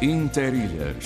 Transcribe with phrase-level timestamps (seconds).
[0.00, 0.96] Interilhas.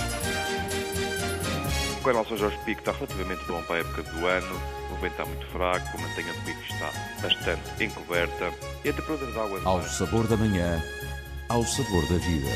[1.99, 4.61] O canal São Jorge Pico está relativamente bom para a época do ano.
[4.91, 6.93] O vento está muito fraco, a mantenha do pico está
[7.23, 8.53] bastante encoberta
[8.85, 10.83] e a temperatura da água Ao mar sabor da manhã,
[11.49, 12.51] ao sabor da vida.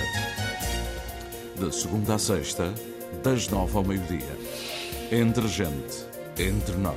[1.58, 2.74] De segunda a sexta,
[3.22, 4.36] das nove ao meio-dia.
[5.10, 6.04] Entre gente,
[6.38, 6.96] entre nós.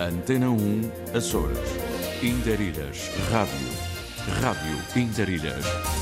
[0.00, 1.58] Antena 1, Açores.
[2.20, 3.68] Interilhas, Rádio.
[4.40, 6.01] Rádio Interilhas.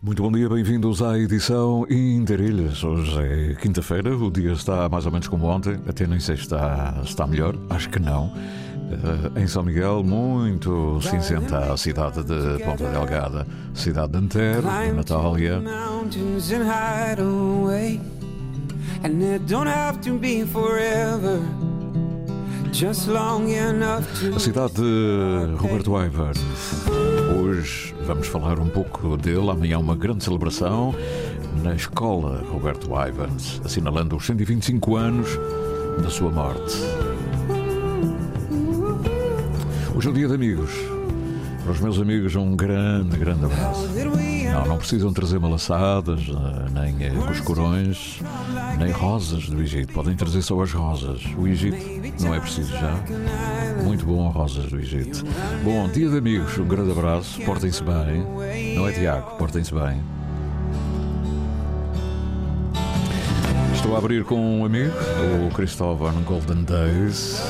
[0.00, 2.84] Muito bom dia, bem-vindos à edição Interilhas.
[2.84, 6.42] Hoje é quinta-feira, o dia está mais ou menos como ontem, até nem sei se
[6.42, 8.32] está, está melhor, acho que não.
[9.36, 14.92] Eh, em São Miguel, muito cinzenta a cidade de Ponta Delgada, cidade de Antero, de
[14.92, 15.60] Natália.
[19.04, 21.40] and it don't have to be forever.
[22.72, 26.32] Just long enough A to cidade de Roberto Ivan.
[27.36, 29.50] Hoje vamos falar um pouco dele.
[29.50, 30.94] Amanhã uma grande celebração
[31.62, 35.28] na escola Roberto Ivans, assinalando os 125 anos
[36.02, 36.76] da sua morte.
[39.94, 40.70] Hoje é o dia de amigos.
[41.62, 43.88] Para os meus amigos, um grande, grande abraço.
[44.52, 48.20] Não, não precisam trazer malaçadas, eh, nem eh, cuscurões,
[48.78, 49.92] nem rosas do Egito.
[49.92, 51.22] Podem trazer só as rosas.
[51.36, 51.76] O Egito
[52.22, 52.98] não é preciso já.
[53.82, 55.24] Muito bom rosas do Egito.
[55.64, 57.40] Bom, dia de amigos, um grande abraço.
[57.42, 58.74] Portem-se bem.
[58.76, 60.02] Não é Tiago, portem-se bem.
[63.74, 64.92] Estou a abrir com um amigo,
[65.48, 67.40] o Cristóvão Golden Days.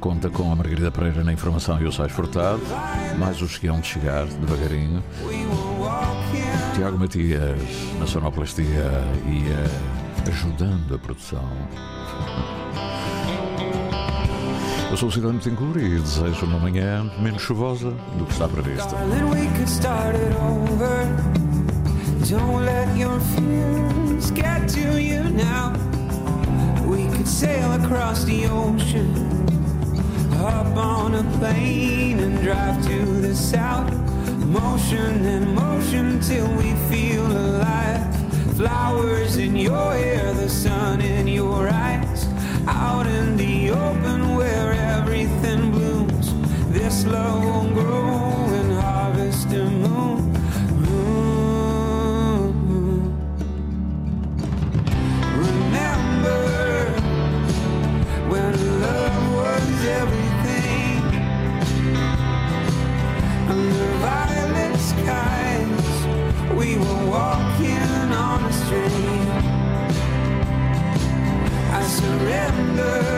[0.00, 2.62] Conta com a Margarida Pereira na informação e o Sais Furtado.
[3.18, 5.02] Mais os que hão de chegar devagarinho.
[6.74, 7.58] Tiago Matias
[7.98, 8.90] na sonoplastia
[9.26, 11.44] e eh, ajudando a produção.
[14.90, 18.96] Eu sou o Cidadão Betancourt e desejo uma manhã menos chuvosa do que está prevista.
[22.30, 25.93] Don't let your fears get to you now.
[27.24, 29.14] Could sail across the ocean,
[30.32, 33.90] hop on a plane and drive to the south.
[34.44, 38.14] Motion and motion till we feel alive.
[38.58, 42.26] Flowers in your hair, the sun in your eyes.
[42.66, 46.34] Out in the open where everything blooms.
[46.74, 47.74] This love won't
[72.24, 73.13] surrender.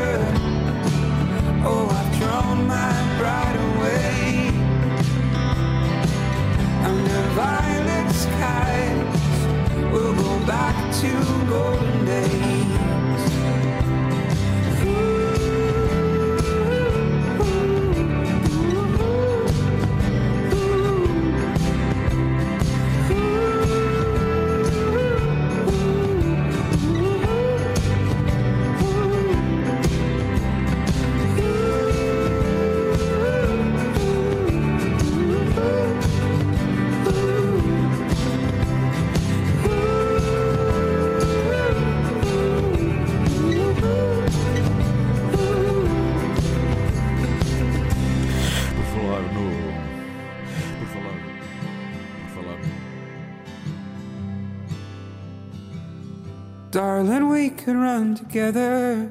[56.77, 59.11] Darling, we could run together.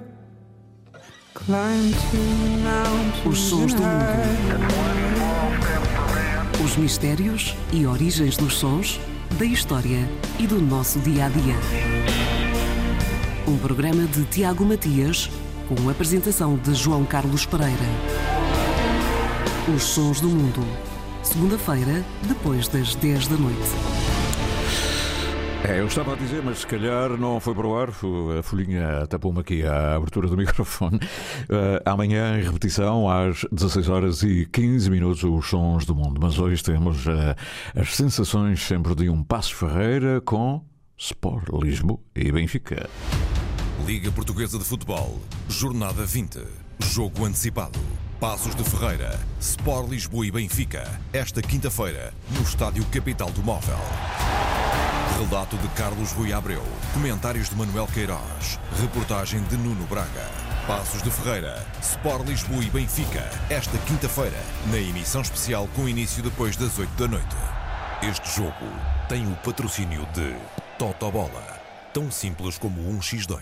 [1.33, 2.17] Climb to
[2.61, 4.67] mountains Os sons do mundo.
[6.63, 8.99] Os mistérios e origens dos sons,
[9.39, 11.55] da história e do nosso dia a dia.
[13.47, 15.31] Um programa de Tiago Matias,
[15.67, 17.73] com a apresentação de João Carlos Pereira.
[19.75, 20.61] Os sons do mundo.
[21.23, 23.94] Segunda-feira, depois das 10 da noite.
[25.67, 29.07] É, eu estava a dizer, mas se calhar não foi para o ar, a folhinha
[29.07, 30.99] tapou-me aqui a abertura do microfone.
[31.49, 36.19] Eh, amanhã, em repetição, às 16 horas e 15 minutos, os sons do mundo.
[36.21, 37.35] Mas hoje temos eh,
[37.75, 40.63] as sensações sempre de um Passo Ferreira com
[40.99, 42.87] Sport Lisboa e Benfica.
[43.87, 45.19] Liga Portuguesa de Futebol,
[45.49, 46.43] Jornada 20.
[46.79, 47.79] Jogo antecipado.
[48.19, 51.01] Passos de Ferreira, Sport Lisboa e Benfica.
[51.11, 53.79] Esta quinta-feira, no Estádio Capital do Móvel.
[55.17, 56.61] Relato de Carlos Rui Abreu.
[56.93, 58.59] Comentários de Manuel Queiroz.
[58.81, 60.29] Reportagem de Nuno Braga.
[60.67, 64.37] Passos de Ferreira, Sport Lisboa e Benfica, esta quinta-feira,
[64.69, 67.35] na emissão especial com início depois das 8 da noite.
[68.01, 68.65] Este jogo
[69.07, 70.35] tem o patrocínio de
[70.77, 71.61] Totobola,
[71.93, 73.39] tão simples como um X2.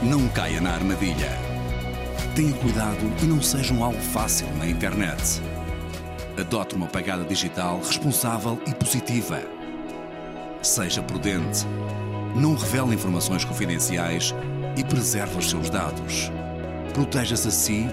[0.00, 1.32] Não caia na armadilha.
[2.36, 5.42] Tenha cuidado e não seja um alvo fácil na internet.
[6.38, 9.40] Adote uma pegada digital responsável e positiva.
[10.62, 11.64] Seja prudente.
[12.34, 14.34] Não revele informações confidenciais
[14.76, 16.32] e preserve os seus dados.
[16.92, 17.86] Proteja-se a si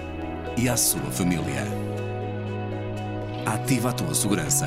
[0.56, 1.64] e à sua família.
[3.46, 4.66] Ativa a tua segurança.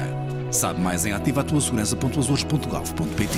[0.52, 3.38] Sabe mais em ativatuasegurança.azores.gov.pt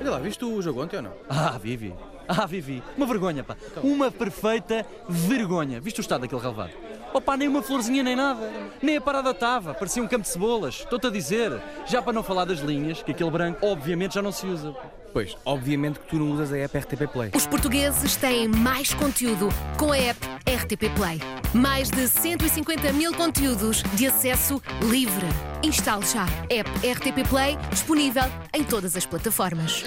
[0.00, 1.12] Olha lá, viste o jogo ontem ou não?
[1.28, 1.94] Ah, Vivi.
[2.28, 2.82] Ah, Vivi.
[2.96, 3.56] Uma vergonha, pá.
[3.82, 5.80] Uma perfeita vergonha.
[5.80, 6.70] Viste o estado daquele relevado?
[7.18, 8.50] Pá, nem uma florzinha nem nada.
[8.82, 9.74] Nem a parada estava.
[9.74, 10.80] Parecia um campo de cebolas.
[10.80, 11.60] Estou-te a dizer.
[11.86, 14.74] Já para não falar das linhas, que aquele branco obviamente já não se usa.
[15.12, 17.30] Pois, obviamente que tu não usas a app RTP Play.
[17.34, 21.20] Os portugueses têm mais conteúdo com a app RTP Play.
[21.52, 25.26] Mais de 150 mil conteúdos de acesso livre.
[25.62, 26.26] Instale já.
[26.48, 28.24] App RTP Play disponível
[28.54, 29.84] em todas as plataformas.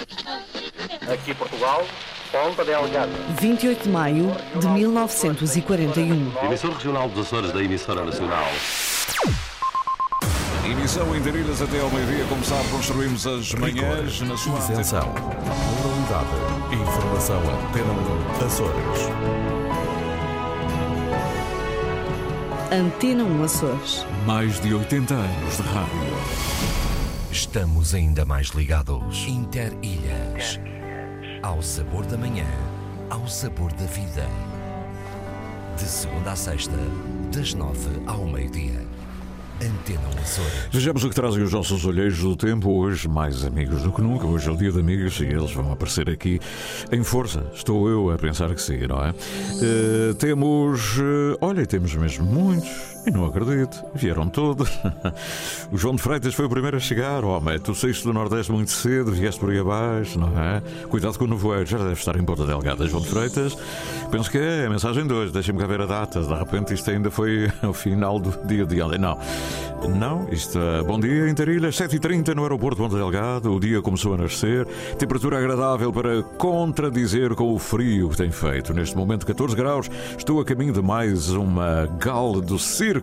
[1.10, 1.84] Aqui Portugal.
[3.40, 6.32] 28 de maio de 1941.
[6.42, 8.44] Emissor regional dos Açores da emissora nacional.
[10.64, 12.24] Emissão em Darilhas até ao meio-dia.
[12.28, 15.14] Como sabe, construímos as manhãs na sua Isenção.
[15.84, 16.74] Moralidade.
[16.74, 19.00] Informação Antena 1 Açores.
[22.72, 24.06] Antena 1 Açores.
[24.26, 26.14] Mais de 80 anos de rádio.
[27.30, 29.24] Estamos ainda mais ligados.
[29.28, 30.58] Interilhas.
[31.44, 32.46] Ao sabor da manhã,
[33.10, 34.26] ao sabor da vida.
[35.76, 36.72] De segunda a sexta,
[37.36, 38.80] das nove ao meio-dia.
[39.56, 40.68] Antena 1 Açores.
[40.72, 42.70] Vejamos o que trazem os nossos olheiros do tempo.
[42.70, 44.26] Hoje, mais amigos do que nunca.
[44.26, 46.40] Hoje é o dia de amigos e eles vão aparecer aqui
[46.90, 47.44] em força.
[47.54, 49.10] Estou eu a pensar que sim, não é?
[49.10, 50.96] Eh, temos.
[50.98, 52.93] eh, olha, temos mesmo muitos.
[53.06, 54.70] E não acredito, vieram todos.
[55.70, 57.22] o João de Freitas foi o primeiro a chegar.
[57.22, 60.62] Homem, tu saíste do Nordeste muito cedo, vieste por aí abaixo, não é?
[60.88, 62.86] Cuidado com o nevoeiro, já deve estar em Ponta Delgada.
[62.86, 63.56] João de Freitas,
[64.10, 65.32] penso que é a mensagem de hoje.
[65.32, 66.22] Deixem-me cá ver a data.
[66.22, 68.98] De repente isto ainda foi o final do dia de ontem.
[68.98, 69.18] Não,
[69.88, 73.50] não, isto é bom dia em Tarilhas, 7h30 no aeroporto de Ponta Delgada.
[73.50, 74.66] O dia começou a nascer,
[74.98, 78.72] temperatura agradável para contradizer com o frio que tem feito.
[78.72, 79.90] Neste momento, 14 graus.
[80.16, 82.93] Estou a caminho de mais uma gala do circo.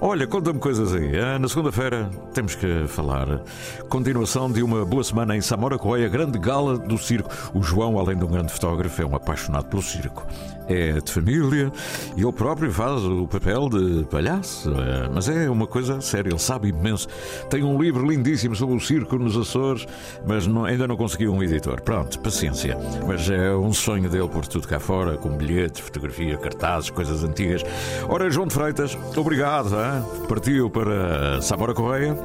[0.00, 1.12] Olha, conta-me coisas aí.
[1.38, 3.40] Na segunda-feira temos que falar.
[3.88, 7.30] Continuação de uma boa semana em Samora Correia, grande gala do circo.
[7.54, 10.26] O João, além de um grande fotógrafo, é um apaixonado pelo circo.
[10.68, 11.72] É de família
[12.16, 14.70] e ele próprio faz o papel de palhaço.
[14.72, 17.06] é, Mas é uma coisa séria, ele sabe imenso.
[17.48, 19.86] Tem um livro lindíssimo sobre o circo nos Açores,
[20.26, 21.80] mas não- ainda não conseguiu um editor.
[21.82, 22.76] Pronto, paciência.
[23.06, 27.62] Mas é um sonho dele por tudo cá fora, com bilhetes, fotografia, cartazes, coisas antigas.
[28.08, 29.68] Ora, João de Freitas, obrigado.
[29.74, 30.26] hein?
[30.28, 32.16] Partiu para Samora Correia.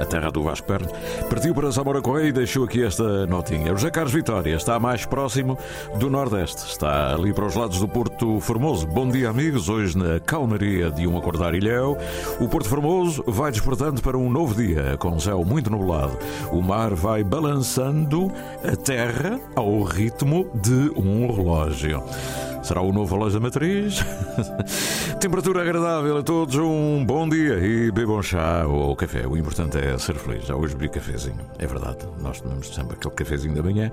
[0.00, 0.88] A terra do Vasco Perno
[1.28, 3.72] partiu para Samora Correia e deixou aqui esta notinha.
[3.72, 5.58] O José Carlos Vitória está mais próximo
[5.98, 6.64] do Nordeste.
[6.66, 8.86] Está ali para os lados do Porto Formoso.
[8.86, 9.68] Bom dia, amigos.
[9.68, 11.96] Hoje, na calmaria de um acordar ilhéu,
[12.40, 16.16] o Porto Formoso vai despertando para um novo dia, com céu muito nublado.
[16.52, 18.30] O mar vai balançando
[18.62, 22.02] a terra ao ritmo de um relógio.
[22.62, 24.04] Será o novo da matriz?
[25.20, 29.26] Temperatura agradável a todos, um bom dia e bebam chá ou café.
[29.26, 30.46] O importante é ser feliz.
[30.46, 32.06] Já hoje bebi cafezinho, é verdade.
[32.20, 33.90] Nós tomamos sempre aquele cafezinho da manhã.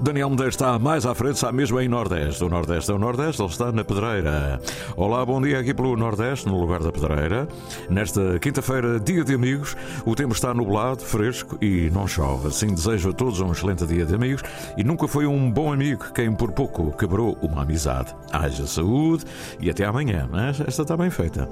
[0.00, 2.42] Daniel Medeiros está mais à frente, está mesmo em Nordeste.
[2.42, 4.60] O Nordeste é o Nordeste, ele está na Pedreira.
[4.96, 7.46] Olá, bom dia aqui pelo Nordeste, no lugar da Pedreira.
[7.88, 12.48] Nesta quinta-feira, dia de amigos, o tempo está nublado, fresco e não chove.
[12.48, 14.42] Assim desejo a todos um excelente dia de amigos
[14.76, 17.97] e nunca foi um bom amigo quem por pouco quebrou uma amizade.
[18.32, 19.24] Haja saúde
[19.60, 20.28] e até amanhã.
[20.66, 21.48] Esta está bem feita.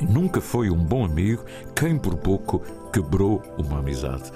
[0.00, 4.32] Nunca foi um bom amigo quem por pouco quebrou uma amizade.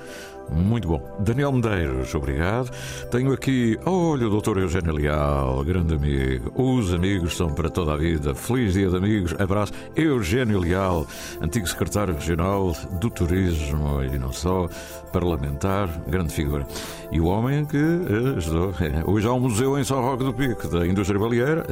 [0.50, 1.00] Muito bom.
[1.18, 2.70] Daniel Medeiros, obrigado.
[3.10, 4.58] Tenho aqui, olha, o Dr.
[4.58, 6.52] Eugênio Leal, grande amigo.
[6.54, 8.34] Os amigos são para toda a vida.
[8.34, 9.34] Feliz dia de amigos.
[9.38, 9.72] Abraço.
[9.96, 11.06] Eugênio Leal,
[11.40, 14.68] antigo secretário regional do Turismo e não só,
[15.12, 16.66] parlamentar, grande figura.
[17.10, 18.74] E o homem que eh, ajudou.
[19.06, 21.66] Hoje há um museu em São Roque do Pico, da indústria baleeira.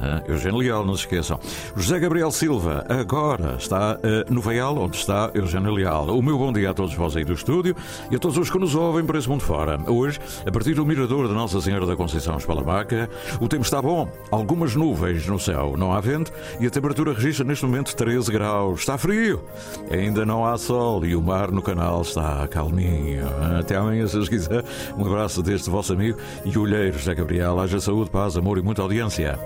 [0.00, 1.38] Ah, Eugênio Leal, não se esqueçam.
[1.76, 6.06] José Gabriel Silva, agora está eh, no Veial, onde está Eugênio Leal.
[6.16, 7.74] O meu bom dia a todos vós aí do estúdio.
[8.10, 9.78] E a todos os que nos ouvem por esse mundo fora.
[9.90, 13.08] Hoje, a partir do mirador de Nossa Senhora da Conceição Espalamaca,
[13.40, 17.44] o tempo está bom, algumas nuvens no céu, não há vento e a temperatura registra
[17.44, 18.80] neste momento 13 graus.
[18.80, 19.42] Está frio,
[19.90, 23.26] ainda não há sol e o mar no canal está calminho.
[23.58, 24.64] Até amanhã, se quiser.
[24.96, 27.60] Um abraço deste vosso amigo e olheiro José Gabriel.
[27.60, 29.38] Haja saúde, paz, amor e muita audiência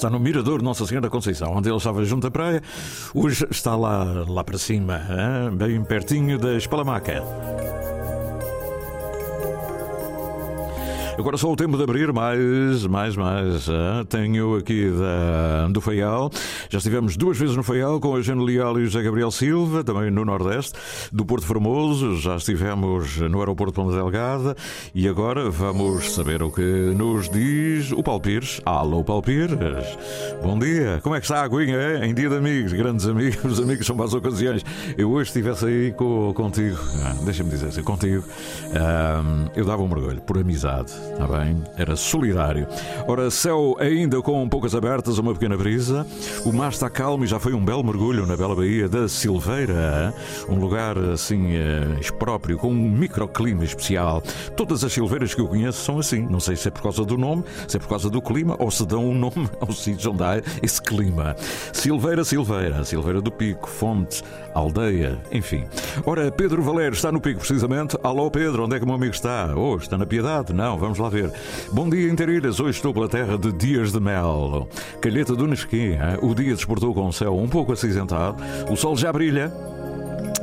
[0.00, 2.62] está no Mirador Nossa Senhora da Conceição, onde ele estava junto à praia.
[3.14, 5.54] Hoje está lá, lá para cima, hein?
[5.54, 7.22] bem pertinho da Espalamaca.
[11.20, 13.68] Agora só o tempo de abrir mais, mais, mais.
[13.68, 16.30] ah, Tenho aqui da, do Faial.
[16.70, 19.84] Já estivemos duas vezes no Faial com a Eugênio Leal e o José Gabriel Silva,
[19.84, 20.72] também no Nordeste,
[21.12, 22.16] do Porto Formoso.
[22.16, 24.56] Já estivemos no aeroporto Ponta Delgada
[24.94, 28.60] e agora vamos saber o que nos diz o Paulo Pires.
[28.64, 29.50] Alô, Paulo Pires.
[30.42, 31.00] Bom dia.
[31.02, 31.76] Como é que está a aguinha?
[31.76, 32.06] é?
[32.06, 34.64] Em dia de amigos, grandes amigos, os amigos são as ocasiões.
[34.96, 38.24] Eu hoje estivesse aí co- contigo, ah, deixa-me dizer assim, contigo,
[38.74, 39.22] ah,
[39.54, 40.90] eu dava um mergulho por amizade.
[41.12, 41.62] Está bem?
[41.76, 42.66] Era solidário.
[43.06, 46.06] Ora, céu ainda com poucas abertas, uma pequena brisa.
[46.44, 50.14] O mar está calmo e já foi um belo mergulho na bela Baía da Silveira.
[50.48, 54.22] Um lugar assim eh, próprio, com um microclima especial.
[54.56, 56.26] Todas as silveiras que eu conheço são assim.
[56.28, 58.70] Não sei se é por causa do nome, se é por causa do clima ou
[58.70, 61.34] se dão um nome ao sítio onde há esse clima.
[61.72, 64.22] Silveira, Silveira, Silveira do Pico, Fonte,
[64.54, 65.64] Aldeia, enfim.
[66.04, 67.96] Ora, Pedro Valério está no Pico, precisamente.
[68.02, 69.54] Alô, Pedro, onde é que o meu amigo está?
[69.56, 70.52] Oh, está na Piedade?
[70.52, 71.32] Não, vamos lá ver.
[71.72, 72.60] Bom dia, Interilhas.
[72.60, 74.68] Hoje estou pela terra de Dias de Mel.
[75.00, 75.96] Calheta do Nesquim.
[76.22, 78.42] O dia desportou com o céu um pouco acinzentado.
[78.70, 79.79] O sol já brilha.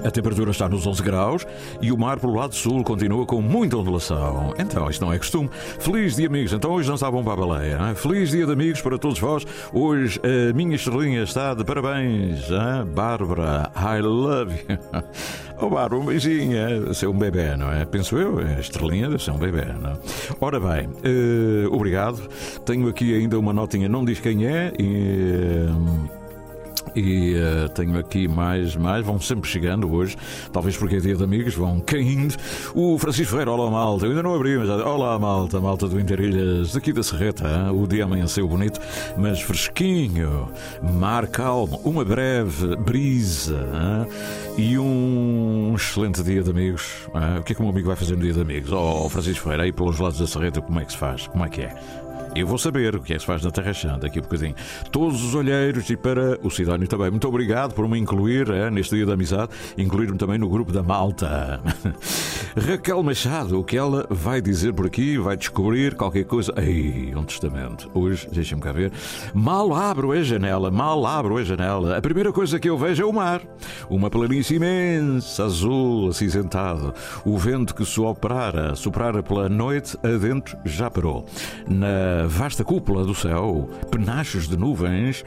[0.07, 1.45] A temperatura está nos 11 graus
[1.81, 4.53] e o mar pelo lado sul continua com muita ondulação.
[4.57, 5.49] Então, isto não é costume.
[5.79, 6.53] Feliz dia, amigos.
[6.53, 7.77] Então, hoje não está bom para a baleia.
[7.89, 7.93] hein?
[7.93, 9.45] Feliz dia de amigos para todos vós.
[9.73, 12.49] Hoje a minha estrelinha está de parabéns.
[12.49, 12.85] hein?
[12.95, 14.77] Bárbara, I love you.
[15.59, 16.55] Oh, Bárbara, um beijinho.
[16.55, 17.83] é ser um bebê, não é?
[17.83, 19.97] Penso eu, a estrelinha deve ser um bebê, não é?
[20.39, 22.21] Ora bem, eh, obrigado.
[22.63, 24.71] Tenho aqui ainda uma notinha, não diz quem é.
[24.77, 26.26] E, eh,
[26.95, 30.15] e eh, tenho aqui mais, mais, vão sempre chegando hoje,
[30.51, 32.35] talvez porque é dia de amigos, vão caindo.
[32.73, 36.73] O Francisco Ferreira, olá malta, eu ainda não abri, mas olá malta, malta do Interilhas,
[36.73, 37.71] daqui da Serreta, hein?
[37.81, 38.79] o dia amanheceu bonito,
[39.17, 40.49] mas fresquinho,
[40.81, 44.07] mar calmo, uma breve brisa hein?
[44.57, 47.07] e um excelente dia de amigos.
[47.13, 47.39] hein?
[47.39, 48.71] O que é que o meu amigo vai fazer no dia de amigos?
[48.71, 51.27] Oh, Francisco Ferreira, aí pelos lados da Serreta, como é que se faz?
[51.27, 51.75] Como é que é?
[52.35, 54.55] Eu vou saber o que é que se faz na Terra Chã daqui a bocadinho.
[54.91, 57.09] Todos os olheiros e para o Sidónio também.
[57.09, 60.83] Muito obrigado por me incluir é, neste dia da amizade, incluir-me também no grupo da
[60.83, 61.61] Malta.
[62.57, 65.17] Raquel Machado, o que ela vai dizer por aqui?
[65.17, 66.53] Vai descobrir qualquer coisa.
[66.57, 67.89] Ei, um testamento.
[67.93, 68.91] Hoje, deixa-me cá ver.
[69.33, 71.97] Mal abro a janela, mal abro a janela.
[71.97, 73.41] A primeira coisa que eu vejo é o mar.
[73.89, 76.93] Uma planície imensa, azul, acinzentado.
[77.25, 81.25] O vento que soprara, soprara pela noite adentro já parou.
[81.67, 85.23] Na vasta cúpula do céu, penachos de nuvens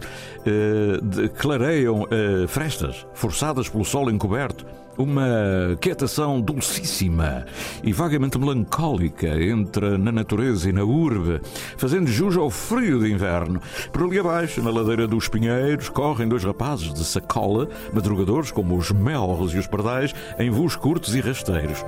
[0.46, 4.66] eh, de- clareiam eh, frestas, forçadas pelo sol encoberto.
[4.98, 7.46] Uma quietação dulcíssima
[7.82, 11.40] e vagamente melancólica entra na natureza e na urbe,
[11.78, 13.62] fazendo jus ao frio de inverno.
[13.92, 18.90] Por ali abaixo, na ladeira dos Pinheiros, correm dois rapazes de sacola, madrugadores como os
[18.90, 21.82] melros e os pardais, em voos curtos e rasteiros.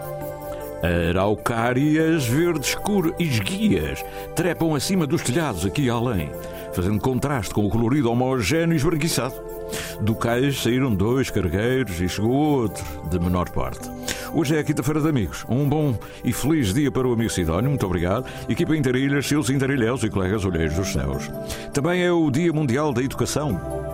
[0.83, 6.31] Araucárias verde escuro e esguias trepam acima dos telhados aqui além,
[6.73, 9.35] fazendo contraste com o colorido homogéneo e esbranquiçado.
[10.01, 13.89] Do cais saíram dois cargueiros e chegou outro, de menor parte.
[14.35, 15.45] Hoje é a quinta-feira de amigos.
[15.49, 18.27] Um bom e feliz dia para o amigo Sidónio, muito obrigado.
[18.49, 21.31] Equipa Interilhas, seus interilhéus e colegas olheiros dos céus.
[21.73, 23.92] Também é o Dia Mundial da Educação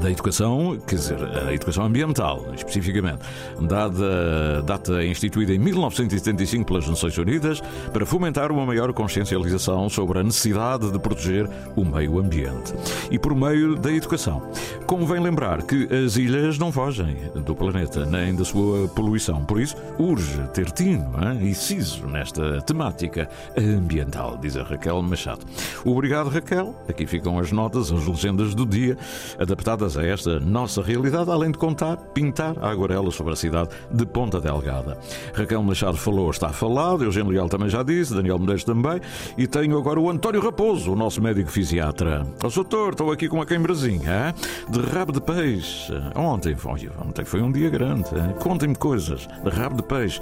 [0.00, 3.20] da educação, quer dizer, a educação ambiental, especificamente,
[3.60, 10.22] dada data instituída em 1975 pelas Nações Unidas para fomentar uma maior consciencialização sobre a
[10.22, 12.74] necessidade de proteger o meio ambiente
[13.10, 14.50] e por meio da educação.
[14.86, 19.76] Convém lembrar que as ilhas não fogem do planeta nem da sua poluição, por isso
[19.98, 25.40] urge ter tino hein, e siso nesta temática ambiental, diz a Raquel Machado.
[25.84, 26.74] Obrigado, Raquel.
[26.88, 28.96] Aqui ficam as notas, as legendas do dia,
[29.38, 34.04] adaptadas a esta nossa realidade, além de contar, pintar a aguarela sobre a cidade de
[34.06, 34.98] Ponta Delgada.
[35.34, 39.00] Raquel Machado falou, está falado, Eugênio Leal também já disse, Daniel Medeiros também,
[39.36, 42.26] e tenho agora o António Raposo, o nosso médico fisiatra.
[42.42, 44.34] Ó, doutor, estou aqui com uma queimbrezinha, hein?
[44.70, 45.92] de rabo de peixe.
[46.16, 48.08] Ontem, foi- ontem foi um dia grande.
[48.40, 50.20] Contem-me coisas de rabo de peixe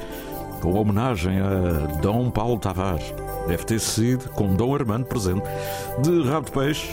[0.61, 3.13] com homenagem a Dom Paulo Tavares.
[3.49, 5.43] Deve ter sido com Dom Armando presente.
[6.03, 6.89] De rabo de peixe,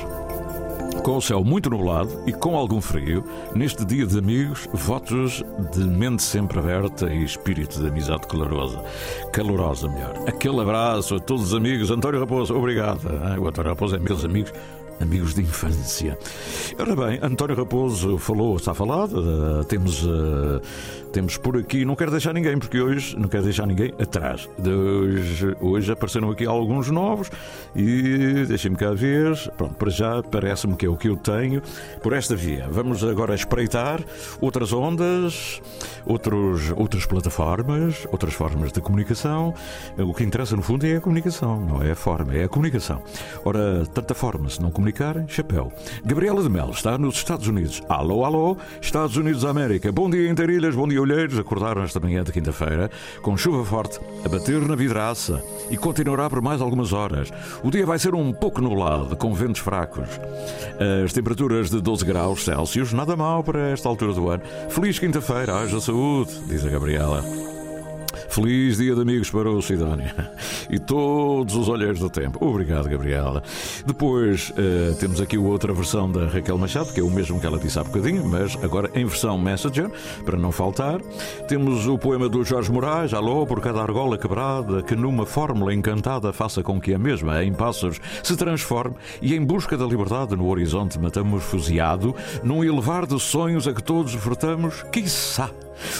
[1.03, 3.23] Com o céu muito nublado e com algum frio,
[3.55, 8.83] neste dia de amigos, votos de mente sempre aberta e espírito de amizade calorosa.
[9.31, 10.13] Calorosa, melhor.
[10.27, 11.89] Aquele abraço a todos os amigos.
[11.89, 13.07] António Raposo, obrigado.
[13.23, 14.51] Ah, O António Raposo é meus amigos.
[14.99, 16.17] Amigos de infância.
[16.77, 19.23] Ora bem, António Raposo falou, está falado,
[19.61, 20.61] eh, temos, eh,
[21.13, 24.49] temos por aqui, não quero deixar ninguém, porque hoje não quero deixar ninguém atrás.
[24.57, 27.31] De hoje, hoje apareceram aqui alguns novos
[27.75, 29.35] e deixem-me cá ver.
[29.57, 31.61] Pronto, para já parece-me que é o que eu tenho
[32.03, 32.67] por esta via.
[32.69, 34.03] Vamos agora espreitar
[34.41, 35.61] outras ondas,
[36.09, 39.53] outros, outras plataformas, outras formas de comunicação.
[39.97, 43.01] O que interessa no fundo é a comunicação, não é a forma, é a comunicação.
[43.45, 45.71] Ora, tanta forma, se não comunicarem, chapéu.
[46.03, 47.81] Gabriela de Mel está nos Estados Unidos.
[47.87, 49.91] Alô, alô, Estados Unidos da América.
[49.91, 51.37] Bom dia, Interilhas, bom dia, Olheiros.
[51.37, 52.89] Acordaram esta manhã de quinta-feira
[53.21, 57.31] com chuva forte a bater na vidraça e continuará por mais algumas horas.
[57.63, 60.09] O dia vai ser um pouco nublado, com ventos fracos.
[61.05, 64.41] As temperaturas de 12 graus Celsius, nada mal para esta altura do ano.
[64.69, 65.98] Feliz quinta-feira, haja saúde,
[66.47, 67.23] diz a Gabriela.
[68.29, 70.31] Feliz dia de amigos para o Sidónia
[70.69, 72.45] e todos os olheiros do tempo.
[72.45, 73.43] Obrigado, Gabriela.
[73.85, 77.57] Depois eh, temos aqui outra versão da Raquel Machado, que é o mesmo que ela
[77.57, 79.89] disse há bocadinho, mas agora em versão Messenger,
[80.23, 81.01] para não faltar.
[81.47, 86.31] Temos o poema do Jorge Moraes, Alô, por cada argola quebrada, que numa fórmula encantada
[86.31, 90.47] faça com que a mesma, em passos, se transforme e em busca da liberdade no
[90.47, 95.49] horizonte metamorfoseado, num elevar de sonhos a que todos vertamos, quiçá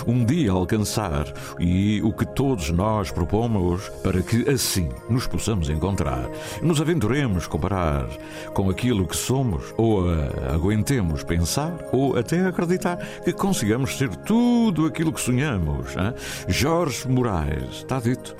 [0.08, 1.26] um dia alcançar
[1.60, 6.30] e o que todos nós propomos para que assim nos possamos encontrar,
[6.62, 8.08] nos aventuremos comparar
[8.54, 10.06] com aquilo que somos ou
[10.54, 15.96] aguentemos pensar ou até acreditar que consigamos ser tudo aquilo que sonhamos.
[15.96, 16.14] hein?
[16.48, 18.36] Jorge Moraes, está dito.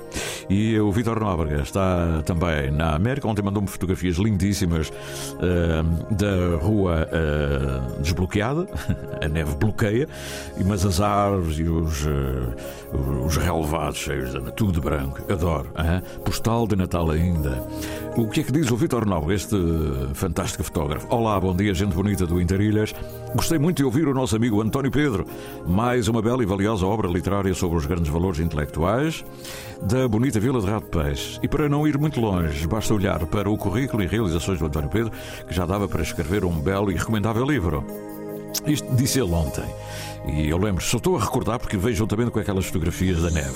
[0.48, 3.28] E o Vitor Nóbrega está também na América.
[3.28, 4.92] Ontem mandou-me fotografias lindíssimas
[5.38, 8.66] ah, da rua ah, desbloqueada.
[9.22, 10.08] A neve bloqueia,
[10.64, 15.20] mas as árvores e os, ah, os relevados cheios de tudo branco.
[15.32, 15.68] Adoro.
[15.78, 16.02] hein?
[16.24, 17.64] Postal de Natal ainda.
[18.16, 19.56] O que é que diz o Vitor Nóbrega, este
[20.14, 21.06] fantástico fotógrafo?
[21.14, 22.92] Olá, bom dia, gente bonita do Interilhas.
[23.34, 25.24] Gostei muito de ouvir o nosso amigo António Pedro.
[25.66, 29.24] Mais uma bela e valiosa obra literária sobre os grandes valores intelectuais
[29.82, 31.38] da bonita Vila de Rato Peixe.
[31.42, 34.90] E para não ir muito longe, basta olhar para o currículo e realizações do António
[34.90, 35.12] Pedro,
[35.46, 37.84] que já dava para escrever um belo e recomendável livro.
[38.66, 39.64] Isto disse ele ontem.
[40.26, 43.54] E eu lembro, só estou a recordar porque vejo juntamente com aquelas fotografias da neve.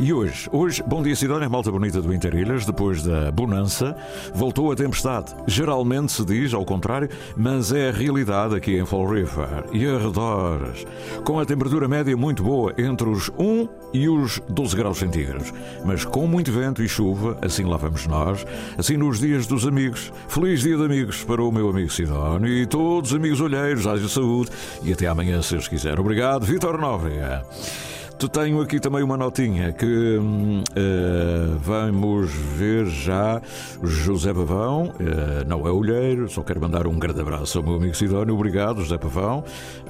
[0.00, 3.96] E hoje, hoje, bom dia Sidónia, malta bonita do Interilhas, depois da bonança,
[4.34, 5.34] voltou a tempestade.
[5.46, 10.86] Geralmente se diz ao contrário, mas é a realidade aqui em Fall River e arredores.
[11.24, 15.52] Com a temperatura média muito boa, entre os 1 e os 12 graus centígrados.
[15.84, 18.44] Mas com muito vento e chuva, assim lá vamos nós,
[18.78, 20.12] assim nos dias dos amigos.
[20.28, 24.08] Feliz dia de amigos para o meu amigo Sidónio e todos os amigos olheiros, haja
[24.08, 24.50] saúde
[24.82, 25.98] e até amanhã, se Deus quiser.
[26.06, 27.44] Obrigado, Vitor Nóbrega.
[28.18, 30.18] Tu tenho aqui também uma notinha que
[30.74, 33.42] eh, vamos ver já
[33.82, 37.94] José Pavão, eh, não é olheiro, só quero mandar um grande abraço ao meu amigo
[37.94, 39.44] Sidónio, obrigado José Pavão,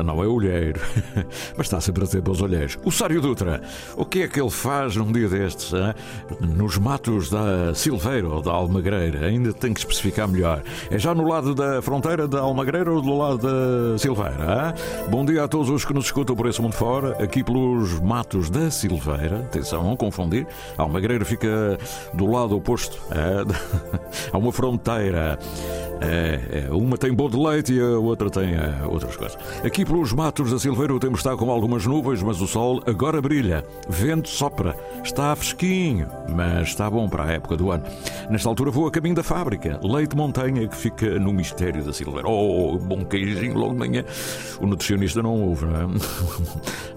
[0.04, 0.80] não é olheiro,
[1.56, 2.76] mas está sempre a ter pelos olheiros.
[2.84, 3.62] O Sário Dutra,
[3.96, 5.94] o que é que ele faz num dia destes, hein?
[6.40, 11.28] nos matos da Silveira ou da Almagreira, ainda tem que especificar melhor, é já no
[11.28, 14.74] lado da fronteira da Almagreira ou do lado da Silveira?
[14.74, 15.06] hein?
[15.10, 18.15] Bom dia a todos os que nos escutam por esse mundo fora, aqui pelos matos
[18.50, 20.46] da Silveira, atenção, não confundir,
[20.78, 21.78] Almagreira fica
[22.14, 23.44] do lado oposto, é,
[24.32, 25.38] há uma fronteira.
[26.00, 29.38] É, é, uma tem bom de leite e a outra tem é, outras coisas.
[29.64, 33.20] Aqui pelos matos da Silveira o tempo está com algumas nuvens, mas o sol agora
[33.22, 33.64] brilha.
[33.88, 34.76] Vento sopra.
[35.02, 37.84] Está fresquinho, mas está bom para a época do ano.
[38.28, 39.80] Nesta altura vou a caminho da fábrica.
[39.82, 42.28] Leite Montanha, que fica no mistério da Silveira.
[42.28, 44.04] Oh, bom queijinho logo de manhã.
[44.60, 45.86] O nutricionista não ouve, não é?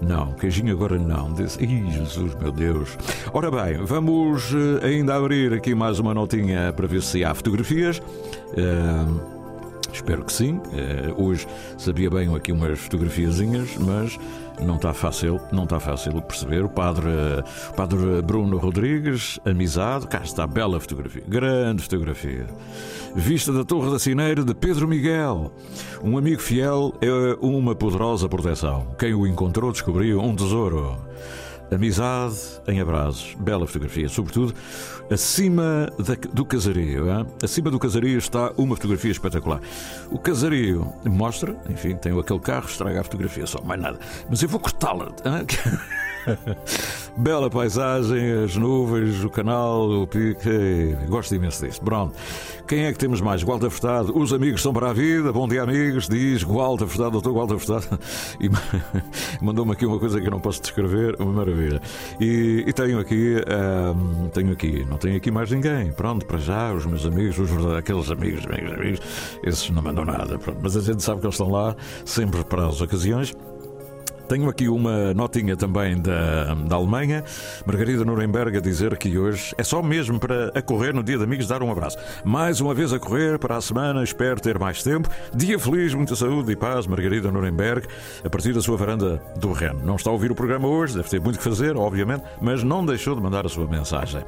[0.00, 1.09] Não, queijinho agora não.
[1.34, 2.96] Diz, Ih, Jesus, meu Deus.
[3.32, 8.00] Ora bem, vamos eh, ainda abrir aqui mais uma notinha para ver se há fotografias.
[8.56, 9.40] Eh,
[9.92, 10.60] Espero que sim.
[10.72, 11.46] Eh, hoje
[11.76, 14.18] sabia bem aqui umas fotografiazinhas, mas
[14.62, 16.64] não está fácil, não está fácil perceber.
[16.64, 17.08] O padre,
[17.70, 22.46] o padre Bruno Rodrigues, amizade, cá está, bela fotografia, grande fotografia.
[23.14, 25.52] Vista da Torre da Cineira de Pedro Miguel.
[26.02, 28.94] Um amigo fiel é uma poderosa proteção.
[28.98, 30.96] Quem o encontrou descobriu um tesouro.
[31.72, 32.34] Amizade
[32.66, 33.34] em abraços.
[33.38, 34.08] Bela fotografia.
[34.08, 34.54] Sobretudo
[35.10, 37.08] acima da- do casario.
[37.10, 37.26] hein?
[37.42, 39.60] Acima do casario está uma fotografia espetacular.
[40.10, 43.98] O casario mostra, enfim, tem aquele carro, estraga a fotografia só, mais nada.
[44.28, 45.08] Mas eu vou cortá-la.
[47.16, 50.96] Bela paisagem, as nuvens, o canal, o pique.
[51.08, 51.84] Gosto imenso disto.
[51.84, 52.14] Pronto.
[52.66, 53.42] Quem é que temos mais?
[53.42, 54.16] Gualda Furtado.
[54.16, 55.32] Os amigos são para a vida.
[55.32, 56.08] Bom dia, amigos.
[56.08, 57.98] Diz Gualda Furtado, doutor Gualda Furtado.
[58.40, 58.48] E
[59.44, 61.16] mandou-me aqui uma coisa que eu não posso descrever.
[61.20, 61.80] Uma maravilha.
[62.20, 63.36] E, e tenho aqui,
[64.32, 65.92] tenho aqui, não tenho aqui mais ninguém.
[65.92, 69.00] Pronto, para já, os meus amigos, os aqueles amigos, amigos, amigos,
[69.44, 70.38] esses não mandam nada.
[70.38, 70.60] Pronto.
[70.62, 73.34] Mas a gente sabe que eles estão lá sempre para as ocasiões.
[74.30, 77.24] Tenho aqui uma notinha também da, da Alemanha,
[77.66, 81.24] Margarida Nuremberg a dizer que hoje é só mesmo para a correr no dia de
[81.24, 81.98] amigos dar um abraço.
[82.24, 85.08] Mais uma vez a correr para a semana, espero ter mais tempo.
[85.34, 87.88] Dia feliz, muita saúde e paz, Margarida Nuremberg,
[88.24, 89.80] a partir da sua varanda do Reno.
[89.84, 92.86] Não está a ouvir o programa hoje, deve ter muito que fazer, obviamente, mas não
[92.86, 94.22] deixou de mandar a sua mensagem.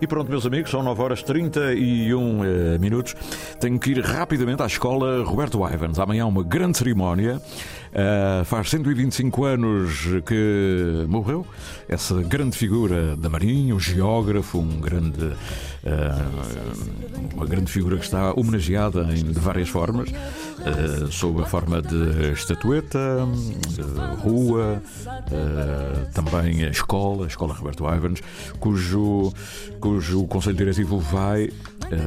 [0.00, 3.16] E pronto, meus amigos, são 9 horas 31 eh, minutos.
[3.58, 5.98] Tenho que ir rapidamente à escola Roberto Ivans.
[5.98, 7.42] Amanhã uma grande cerimónia.
[7.88, 11.46] Uh, faz 125 anos que morreu
[11.88, 15.32] essa grande figura da Marinha, um geógrafo, um grande,
[17.34, 22.32] uma grande figura que está homenageada em, de várias formas, uh, sob a forma de
[22.32, 22.98] estatueta,
[24.18, 24.82] rua,
[26.12, 28.20] também a escola, a Escola Roberto Ivans,
[28.58, 29.32] cujo,
[29.80, 31.50] cujo Conselho Diretivo vai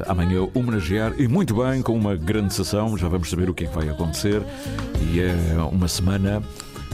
[0.08, 3.68] amanhã homenagear e muito bem, com uma grande sessão, já vamos saber o que é
[3.68, 4.42] que vai acontecer
[5.12, 5.34] e é
[5.72, 6.44] uma semana,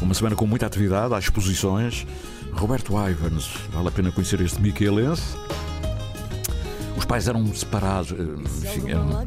[0.01, 2.05] uma semana com muita atividade, há exposições.
[2.53, 5.37] Roberto Ivans, vale a pena conhecer este miquelense.
[6.97, 9.23] Os pais eram separados, enfim, eram,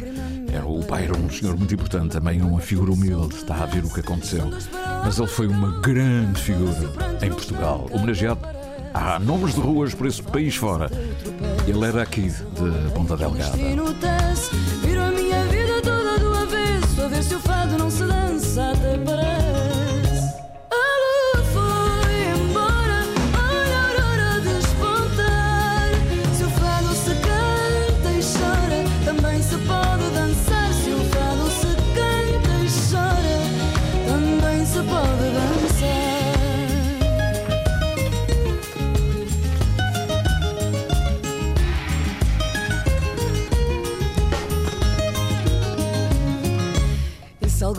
[0.53, 3.85] era, o pai era um senhor muito importante, também uma figura humilde, está a ver
[3.85, 4.51] o que aconteceu.
[5.05, 8.41] Mas ele foi uma grande figura em Portugal, homenageado.
[8.93, 10.91] Há nomes de ruas por esse país fora.
[11.67, 13.57] Ele era aqui de Ponta Delgada.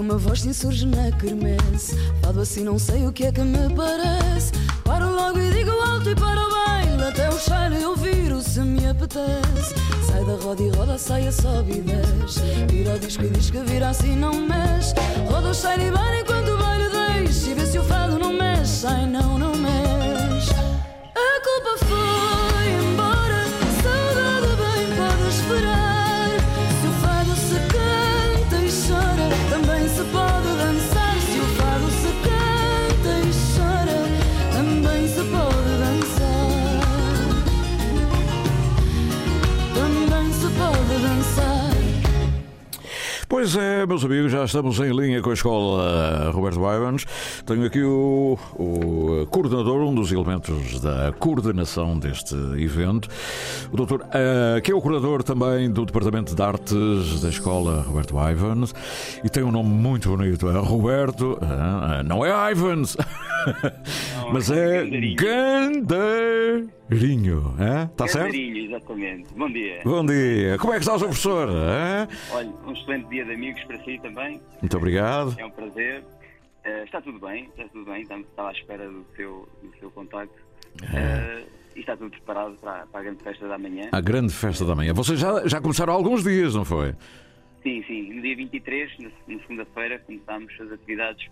[0.01, 1.95] Alguma voz se insurge na quermesse.
[2.23, 4.51] Fado assim não sei o que é que me parece.
[4.83, 8.87] Paro logo e digo alto e para baile Até o cheiro ouvir o se me
[8.87, 9.75] apetece.
[10.07, 12.41] Sai da roda e roda, saia, sobe e desce.
[12.67, 14.95] Vira o disco e diz que vira assim não mexe.
[15.29, 18.33] Roda o cheiro e bara enquanto o baile deixa E vê se o fado não
[18.33, 19.30] mexe, ai não,
[43.41, 47.07] Pois é, meus amigos, já estamos em linha com a escola Roberto Ivans.
[47.45, 53.09] Tenho aqui o, o coordenador, um dos elementos da coordenação deste evento,
[53.71, 58.15] o doutor, eh, que é o coordenador também do Departamento de Artes da escola Roberto
[58.15, 58.73] Ivans
[59.23, 62.95] e tem um nome muito bonito, é Roberto, eh, não é Ivans,
[64.31, 66.61] mas é Gandarinho,
[67.59, 67.83] é?
[67.85, 68.25] Está certo?
[68.27, 69.33] Gandarinho, exatamente.
[69.35, 69.81] Bom dia.
[69.83, 71.49] Bom dia, como é que está o seu professor?
[71.49, 72.07] é?
[72.33, 74.39] Olha, um excelente dia de amigos para si também.
[74.61, 75.35] Muito obrigado.
[75.37, 76.03] É um prazer.
[76.63, 78.01] Eh, está tudo bem, está tudo bem.
[78.03, 80.35] Estava à espera do seu, do seu contacto.
[80.93, 81.45] Eh,
[81.75, 83.89] e está tudo preparado para, para a grande festa da manhã.
[83.91, 84.93] A grande festa da manhã.
[84.93, 86.93] Vocês já, já começaram há alguns dias, não foi?
[87.63, 88.13] Sim, sim.
[88.13, 91.27] No dia 23, na, na segunda-feira, começámos as atividades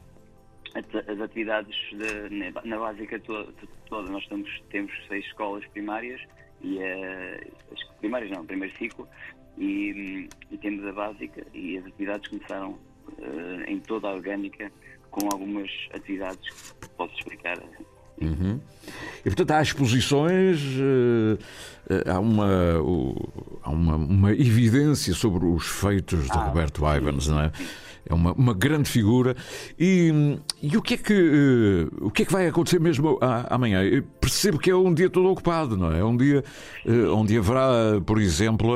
[0.76, 4.12] at- as atividades de- na, básica to- to- toda.
[4.12, 6.22] Nós estamos, temos seis escolas primárias
[6.62, 9.08] e eh, as primárias não, primeiro ciclo
[9.58, 12.78] e, hum, e temos a básica e as atividades começaram
[13.18, 14.72] eh, em toda a orgânica
[15.10, 17.58] com algumas atividades que posso explicar.
[18.22, 18.60] Uhum.
[19.19, 21.38] E portanto há exposições, eh,
[21.89, 22.48] eh, há, uma,
[23.63, 27.52] há uma, uma evidência sobre os feitos de Roberto Ivans, não é?
[28.05, 29.35] É uma, uma grande figura.
[29.79, 33.53] E, e o, que é que, eh, o que é que vai acontecer mesmo a-
[33.53, 33.83] amanhã?
[33.83, 35.99] Eu percebo que é um dia todo ocupado, não é?
[35.99, 36.43] É um dia
[36.85, 38.75] eh, onde haverá, por exemplo,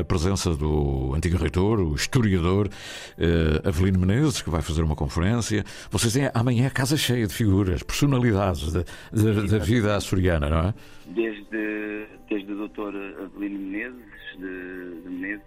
[0.00, 2.68] a presença do antigo reitor, o historiador
[3.18, 5.64] eh, Avelino Menezes, que vai fazer uma conferência.
[5.90, 10.58] Vocês têm amanhã a casa cheia de figuras, personalidades da, da, da vida açoriana, não
[10.68, 10.74] é?
[11.06, 13.22] Desde, desde o Dr.
[13.24, 13.96] Avelino Menezes,
[14.38, 15.46] de, de Menezes,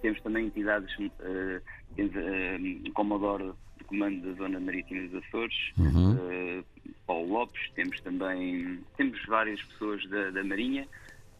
[0.00, 1.60] temos também entidades, eh,
[1.96, 2.58] temos eh,
[2.88, 6.16] o Comodoro de Comando da Zona Marítima dos Açores, Uhum.
[6.30, 6.64] eh,
[7.06, 10.88] Paulo Lopes, temos também temos várias pessoas da, da Marinha.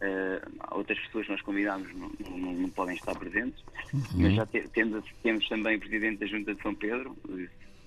[0.01, 0.41] eh,
[0.71, 3.61] outras pessoas que nós convidámos não, não- não podem estar presentes,
[4.15, 7.17] mas já te- temos, temos também o Presidente da Junta de São Pedro,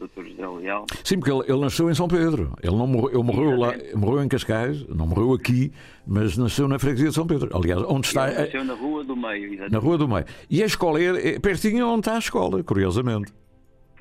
[0.06, 0.24] Dr.
[0.24, 0.86] José Leal.
[1.04, 2.52] Sim, porque ele, ele nasceu em São Pedro.
[2.62, 5.72] Ele não morreu, ele morreu, lá, morreu em Cascais, não morreu aqui,
[6.06, 7.50] mas nasceu na freguesia de São Pedro.
[7.56, 8.28] Aliás, onde está.
[8.28, 9.72] Ele nasceu na Rua do Meio, exatamente.
[9.72, 10.24] Na Rua do Meio.
[10.50, 13.32] E a escola é, é pertinho onde está a escola, curiosamente.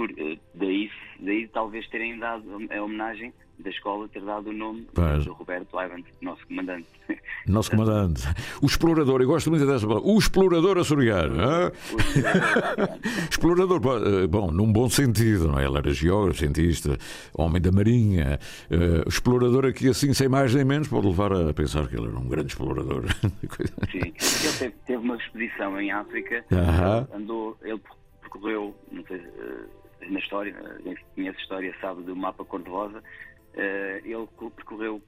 [0.01, 2.43] Por, eh, daí, daí talvez terem dado
[2.75, 5.23] a homenagem da escola ter dado o nome Pois.
[5.23, 6.87] do Roberto Ivan, nosso comandante.
[7.45, 8.23] Nosso comandante.
[8.63, 10.09] O explorador, eu gosto muito dessa palavra.
[10.09, 11.35] O explorador açoriano.
[13.29, 13.79] explorador,
[14.23, 15.65] eh, bom, num bom sentido, não é?
[15.65, 16.97] Ele era geógrafo, cientista,
[17.31, 18.39] homem da marinha.
[18.71, 22.07] Eh, o explorador aqui, assim, sem mais nem menos, pode levar a pensar que ele
[22.07, 23.03] era um grande explorador.
[23.91, 23.99] Sim.
[23.99, 27.07] Ele teve, teve uma expedição em África, Aham.
[27.13, 27.79] andou, ele
[28.21, 29.21] percorreu, não sei,
[30.09, 33.03] na história, quem conhece a história sabe do mapa cor-de-rosa,
[33.53, 35.01] eh, ele co- percorreu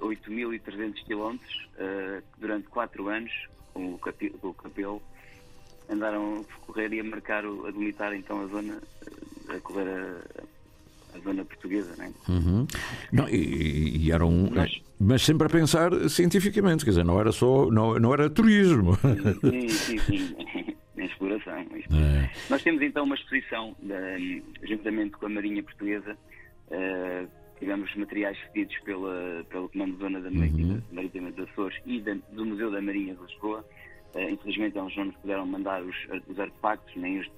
[0.00, 3.32] 8.300 quilómetros eh, durante 4 anos
[3.72, 5.02] com o, capi, com o capelo.
[5.88, 8.82] Andaram a percorrer e a marcar, o- a delimitar então a zona,
[9.50, 12.10] eh, a correr a, a zona portuguesa, não é?
[12.28, 12.66] Uhum.
[13.12, 14.50] Não, e, e era um.
[14.98, 17.70] Mas sempre a pensar cientificamente, quer dizer, não era só.
[17.70, 18.94] Não, não era turismo.
[18.96, 20.75] Sim, sim, sim.
[21.06, 21.54] Na exploração.
[21.58, 22.30] É.
[22.50, 23.96] Nós temos então uma exposição, da,
[24.64, 26.18] juntamente com a Marinha Portuguesa,
[26.70, 27.26] eh,
[27.58, 32.16] tivemos materiais cedidos pela, pelo Comando de Zona da Marítima, Marítima dos Açores e da-
[32.32, 33.64] do Museu da Marinha de Lisboa.
[34.14, 35.96] Eh, infelizmente eles não nos puderam mandar os,
[36.28, 37.30] os artefactos, nem os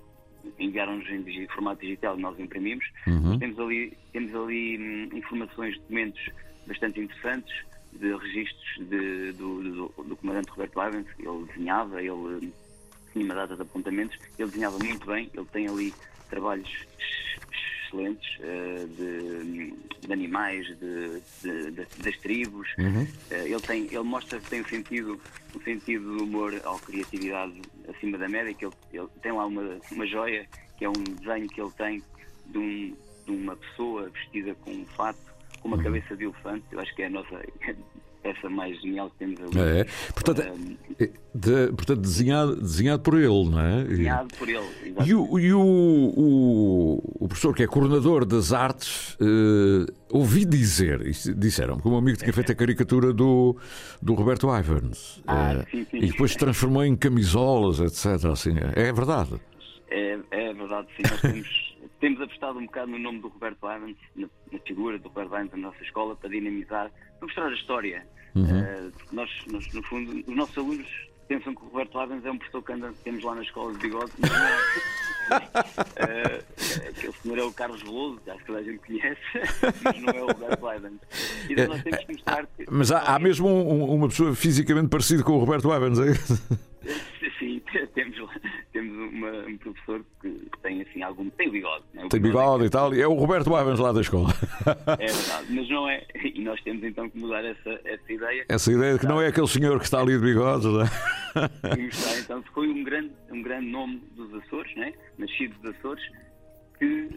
[0.58, 2.86] enviaram-nos em formato digital e nós imprimimos.
[3.06, 3.38] Uhum.
[3.38, 6.30] Temos ali, temos ali hum, informações, documentos
[6.66, 7.54] bastante interessantes
[7.92, 11.06] de registros de- do, do, do comandante Roberto Evans.
[11.18, 12.52] Ele desenhava, ele
[13.12, 15.94] tinha uma data de apontamentos, ele desenhava muito bem, ele tem ali
[16.30, 16.68] trabalhos
[17.86, 19.74] excelentes eh, de,
[20.06, 22.68] de animais, de, de- das tribos.
[22.78, 23.06] Uhum.
[23.30, 25.20] Eh, ele, tem, ele mostra que tem um sentido,
[25.56, 29.78] um sentido de humor ou criatividade acima da média, que ele, ele tem lá uma,
[29.90, 32.02] uma joia, que é um desenho que ele tem
[32.46, 35.18] de, um- de uma pessoa vestida com um fato,
[35.60, 36.64] com uma cabeça de elefante.
[36.70, 37.42] Eu acho que é a nossa
[38.32, 39.80] peça mais genial que temos ali.
[39.80, 43.80] É, portanto, é, de- portanto desenhado, desenhado por ele, não é?
[43.82, 44.64] E- Desenhado por ele.
[45.04, 51.06] E, o, e o, o, o professor que é coordenador das artes eh, ouvi dizer,
[51.06, 53.56] isso disseram que meu amigo tinha feito a caricatura do,
[54.02, 55.98] do Roberto Ivans Ah, eh, sim, sim.
[55.98, 58.24] e depois se transformou em camisolas, etc.
[58.26, 59.34] Assim, é verdade.
[59.90, 61.02] É, é verdade, sim.
[61.08, 61.67] Nós temos,
[62.00, 65.50] temos apostado um bocado no nome do Roberto Evans, na, na figura do Roberto Evans
[65.52, 68.06] na nossa escola, para dinamizar, para mostrar a história.
[68.34, 68.46] Uhum.
[68.60, 70.86] Eh, nós, nós, no fundo, os nossos alunos
[71.26, 73.78] pensam que o Roberto Evans é um professor que anda, temos lá na escola de
[73.80, 74.58] bigode, mas não é.
[75.96, 76.42] Eh,
[76.88, 79.20] aquele senhor é o Carlos Veloso, que acho que toda a gente conhece,
[79.84, 81.00] mas não é o Roberto Evans.
[81.68, 82.64] Nós temos que mostrar que.
[82.70, 86.12] Mas há, há mesmo um- um- uma pessoa fisicamente parecida com o Roberto Evans, é
[86.12, 86.58] isso?
[87.38, 87.60] Sim,
[87.94, 88.16] temos,
[88.72, 90.28] temos uma, um professor que
[90.68, 91.30] tem assim algum.
[91.30, 91.84] tem bigode.
[91.94, 92.06] Né?
[92.10, 94.28] Tem bigode bigode e tal, e é o Roberto Evans lá da escola.
[94.98, 96.04] É verdade, mas não é.
[96.38, 98.44] E nós temos então que mudar essa, essa ideia.
[98.48, 100.86] Essa ideia de que não é aquele senhor que está ali de bigodes, não é?
[101.78, 104.92] E mostrar então foi um grande, um grande nome dos Açores, né?
[105.18, 106.04] nascido dos Açores,
[106.78, 107.08] que,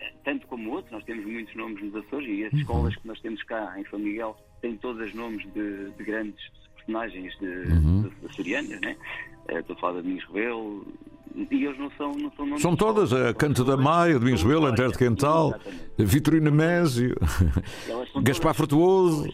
[0.00, 3.20] eh, tanto como outros, nós temos muitos nomes nos Açores e as escolas que nós
[3.20, 6.40] temos cá em São Miguel têm todos os nomes de, de grandes
[6.76, 8.02] personagens de, Uhum.
[8.02, 8.96] de- açorianas, né?
[9.48, 10.86] Eh, Estou a falar de Domingos Rebelo,
[11.34, 14.92] e eles não são, não são São todas, a Canto da Maia, Domingos Rebelo, Antero
[14.92, 15.54] de Quental,
[15.98, 17.14] Vitorino Mésio,
[18.22, 19.28] Gaspar Frutuoso.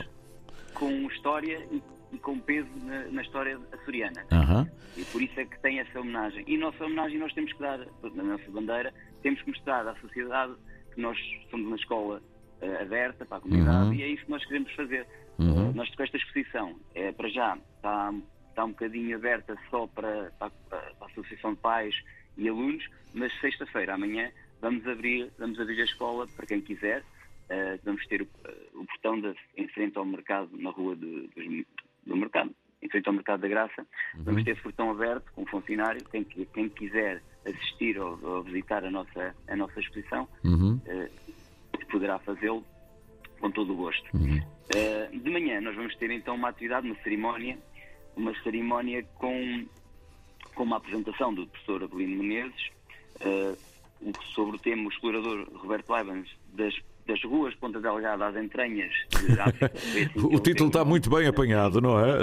[0.74, 1.82] com história e,
[2.12, 4.24] e com peso na, na história açoriana.
[4.32, 4.68] Aham.
[4.96, 6.44] E por isso é que tem essa homenagem.
[6.46, 7.78] E nossa homenagem nós temos que dar,
[8.14, 10.54] na nossa bandeira, temos que mostrar à sociedade
[10.94, 11.18] que nós
[11.50, 12.22] somos uma escola
[12.62, 13.94] eh, aberta para a comunidade Uhum.
[13.94, 15.06] e é isso que nós queremos fazer.
[15.38, 15.70] Uhum.
[15.70, 18.14] Eh, nós com esta exposição, é, para já, está,
[18.56, 21.94] está um bocadinho aberta só para, para, para a Associação de Pais
[22.38, 27.04] e Alunos, mas sexta-feira, amanhã, vamos abrir, vamos abrir a escola para quem quiser.
[27.50, 28.28] Eh, vamos ter o,
[28.74, 31.66] o portão da- em frente ao mercado, na rua de- dos-
[32.06, 33.86] do mercado, em frente ao Mercado da Graça.
[34.14, 36.02] Vamos ter esse portão aberto com um funcionário.
[36.10, 40.80] Quem, quem quiser assistir ou, ou visitar a nossa, a nossa exposição Uhum.
[40.86, 41.10] eh,
[41.90, 42.66] poderá fazê-lo
[43.38, 44.08] com todo o gosto.
[44.70, 47.58] Eh, de manhã nós vamos ter então uma atividade, uma cerimónia,
[48.16, 49.64] uma cerimónia com,
[50.54, 52.70] com uma apresentação do professor Abelino Menezes
[53.20, 53.54] eh,
[54.00, 56.74] o- sobre o tema o explorador Roberto Evans das,
[57.06, 59.72] das ruas de Ponta Delgada às entranhas de África.
[59.74, 62.18] Assim O título está muito bem apanhado, não é?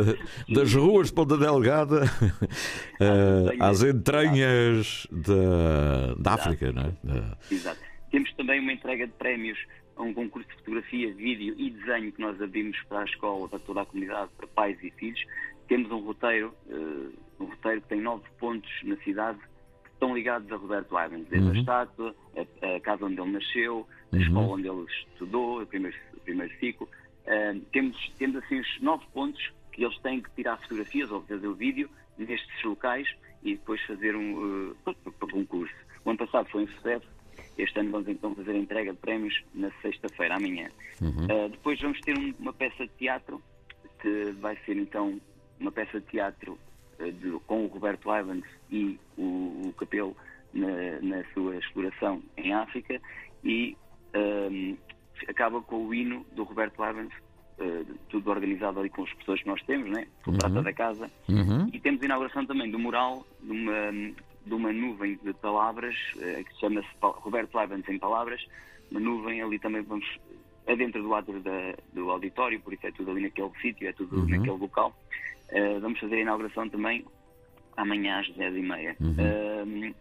[0.54, 2.02] Das ruas de Ponta Delgada
[3.00, 6.92] eh, às entranhas da, da África, não é?
[7.04, 7.80] Da- Exato.
[8.12, 9.58] Temos também uma entrega de prémios
[9.96, 13.60] a um concurso de fotografia, vídeo e desenho que nós abrimos para a escola, para
[13.60, 15.24] toda a comunidade, para pais e filhos.
[15.68, 19.40] Temos um roteiro, uh, um roteiro que tem nove pontos na cidade
[19.84, 21.56] que estão ligados a Roberto Ivans, desde Uhum.
[21.56, 24.22] a estátua, a, a casa onde ele nasceu, a Uhum.
[24.22, 26.90] escola onde ele estudou, o primeiro, o primeiro ciclo.
[27.26, 31.48] Uh, temos, temos assim os nove pontos que eles têm que tirar fotografias ou fazer
[31.48, 33.08] o vídeo nestes locais
[33.42, 34.76] e depois fazer um uh,
[35.32, 35.74] concurso.
[36.06, 37.08] O ano passado foi um sucesso.
[37.58, 40.70] Este ano vamos então fazer a entrega de prémios na sexta-feira, amanhã.
[41.02, 41.26] Uhum.
[41.26, 43.42] Uh, depois vamos ter um- uma peça de teatro
[44.02, 45.20] que vai ser então
[45.64, 46.60] uma peça de teatro
[47.00, 50.16] uh, de- com o Roberto Ivans e o, o Capelo
[50.54, 50.68] na,
[51.02, 53.02] na sua exploração em África
[53.44, 53.76] e
[54.16, 54.78] um,
[55.28, 57.12] acaba com o hino do Roberto Evans,
[57.60, 60.06] uh, tudo organizado ali com as pessoas que nós temos, né?
[60.24, 60.64] Com prata Uhum.
[60.64, 61.10] da casa.
[61.30, 61.70] Uhum.
[61.74, 63.92] E temos a inauguração também do mural de uma,
[64.46, 68.46] de uma nuvem de palavras, uh, que se chama-se Roberto Evans em Palavras.
[68.92, 70.06] Uma nuvem ali também vamos.
[70.66, 73.92] É dentro do lado da- do auditório, por isso é tudo ali naquele sítio, é
[73.94, 74.28] tudo Uhum.
[74.30, 74.96] naquele local.
[75.54, 77.06] Uh, vamos fazer a inauguração também
[77.78, 78.96] amanhã às 10h30.
[79.00, 79.94] Uhum.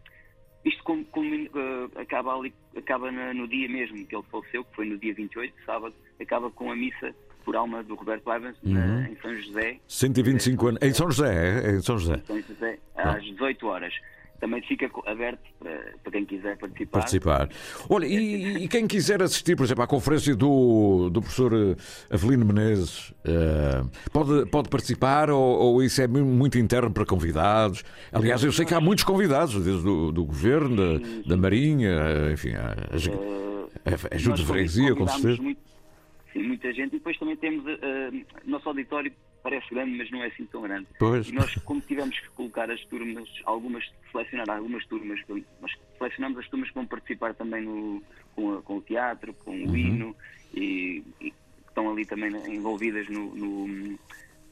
[0.64, 4.74] isto como, como, uh, acaba, ali, acaba na- no dia mesmo que ele faleceu, que
[4.74, 9.02] foi no dia 28, sábado, acaba com a missa por alma do Roberto Evans Uhum.
[9.06, 10.80] em São José, 125 anos.
[10.82, 11.70] Em São José, é?
[11.72, 12.18] Em São José.
[12.26, 13.92] São José às 18 horas.
[14.42, 15.70] Também fica aberto para,
[16.02, 16.98] para quem quiser participar.
[16.98, 17.48] Participar.
[17.88, 21.76] Olha, e, e quem quiser assistir, por exemplo, à conferência do, do professor eh,
[22.12, 27.84] Avelino Menezes, eh, pode, pode participar ou, ou isso é mu- muito interno para convidados?
[28.10, 32.32] Aliás, eu sei que há muitos convidados, desde do, do governo, da, da Marinha, eh,
[32.32, 32.50] enfim,
[32.90, 35.40] as, a, a junta de freguesia, com certeza.
[35.40, 35.60] muito-
[36.32, 36.96] sim, muita gente.
[36.96, 37.64] E depois também temos.
[37.64, 40.86] Uh, nosso auditório parece grande, mas não é assim tão grande.
[40.98, 41.26] Pois.
[41.28, 45.20] E nós, como tivemos que colocar as turmas, algumas, selecionar algumas turmas,
[45.60, 48.02] nós selecionamos as turmas que vão participar também no,
[48.34, 49.76] com, a- com o teatro, com o Uhum.
[49.76, 50.16] hino,
[50.54, 51.34] e, e que
[51.68, 53.98] estão ali também envolvidas no, no-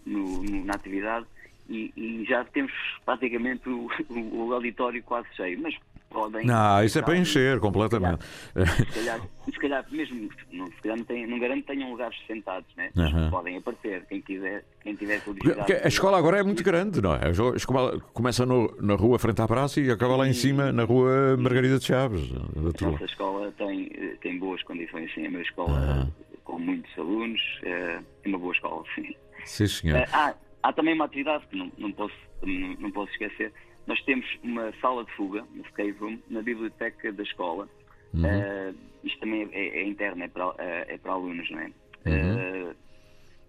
[0.06, 1.26] no- na atividade.
[1.68, 2.72] E, e já temos
[3.04, 5.60] praticamente o, o- o auditório quase cheio.
[5.60, 5.74] Mas
[6.10, 6.44] podem.
[6.46, 8.24] Não, isso é para encher completamente.
[8.90, 12.16] Se calhar, se calhar mesmo, não, se calhar não, tem, não garanto que tenham lugares
[12.26, 12.90] sentados, né?
[12.96, 13.30] Aham.
[13.30, 15.72] podem aparecer, quem quiser, quem tiver curiosidade.
[15.72, 17.18] a escola agora é muito grande, não é?
[17.24, 20.72] A a escola começa no- na rua frente à praça e acaba lá em cima
[20.72, 22.30] na rua Margarida de Chaves.
[22.32, 25.24] A nossa escola tem, eh, tem boas condições, sim.
[25.26, 26.08] É uma escola
[26.44, 29.14] com muitos alunos, eh, é uma boa escola, sim.
[29.44, 29.96] Sim, senhor.
[29.98, 33.52] Eh, há, há também uma atividade que não, não, posso, não, não posso esquecer.
[33.86, 37.68] Nós temos uma sala de fuga, uma escape room, na biblioteca da escola.
[38.14, 38.26] Uhum.
[38.26, 41.64] Eh, isto também é, é interno, é para, é, é para alunos, não é?
[41.66, 41.72] Uhum.
[42.06, 42.74] Eh,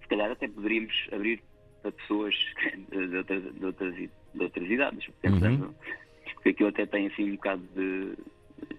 [0.01, 1.41] se calhar até poderíamos abrir
[1.81, 2.35] para pessoas
[2.91, 5.75] de, outras, de, outras, de outras idades, pensando Uhum.
[6.35, 8.15] porque aquilo até tem assim um bocado de.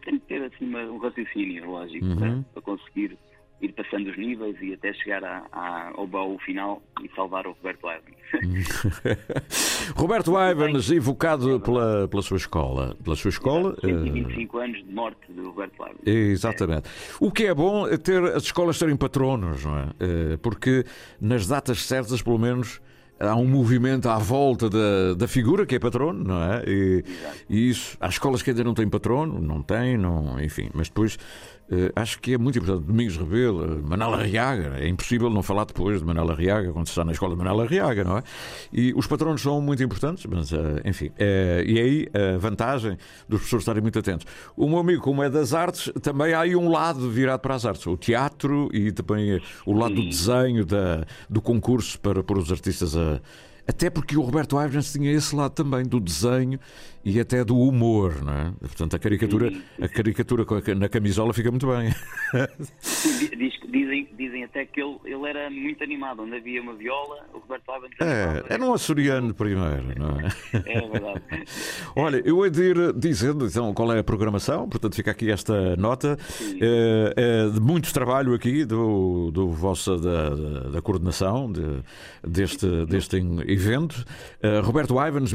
[0.04, 2.16] tem que ter assim um raciocínio lógico Uhum.
[2.16, 3.18] para, para conseguir
[3.62, 7.52] ir passando os níveis e até chegar à- à- ao baú final e salvar o
[7.52, 8.16] Roberto Evans.
[9.96, 12.96] Roberto Ivans, evocado pela, pela sua escola.
[13.02, 13.76] Pela sua escola.
[13.82, 15.98] eh, 125 anos de morte do Roberto Evans.
[16.06, 16.88] Exatamente.
[17.20, 19.86] O que é bom é ter as escolas terem patronos, não é?
[20.00, 20.84] Eh, Porque
[21.20, 22.80] nas datas certas, pelo menos,
[23.20, 26.64] há um movimento à volta da, da figura que é patrono, não é?
[26.66, 27.04] E,
[27.48, 31.16] e isso, há escolas que ainda não têm patrono, não têm, não, enfim, mas depois
[31.16, 31.61] eh,
[31.94, 32.84] acho que é muito importante.
[32.84, 36.92] Domingos Rebelo, eh, Manela Arriaga, é impossível não falar depois de Manela Arriaga quando se
[36.92, 38.22] está na escola de Manela Arriaga, não é?
[38.72, 42.96] E os patronos são muito importantes, mas eh, enfim, eh, e aí a vantagem
[43.28, 44.26] dos professores estarem muito atentos.
[44.56, 47.64] O meu amigo, como é das artes, também há aí um lado virado para as
[47.64, 52.38] artes, o teatro e também eh, o lado do desenho, da, do concurso para pôr
[52.38, 53.20] os artistas a.
[53.64, 56.58] Até porque o Roberto Ivans tinha esse lado também do desenho
[57.04, 58.52] e até do humor, não é?
[58.60, 60.44] Portanto, a caricatura, a caricatura
[60.76, 61.90] na camisola fica muito bem.
[63.18, 66.22] Di- diz- dizem, dizem até que ele, ele era muito animado.
[66.22, 70.28] Onde havia uma viola, o Roberto Evans É, era um açoriano primeiro, não é?
[70.66, 71.22] É verdade.
[71.96, 75.76] Olha, eu hei de ir dizendo então qual é a programação, portanto fica aqui esta
[75.76, 76.16] nota
[76.60, 80.30] eh, eh, de muito trabalho aqui do, do vossa da,
[80.70, 81.82] da, coordenação de-
[82.26, 84.04] deste, deste evento.
[84.42, 85.32] Eh, Roberto Ivans,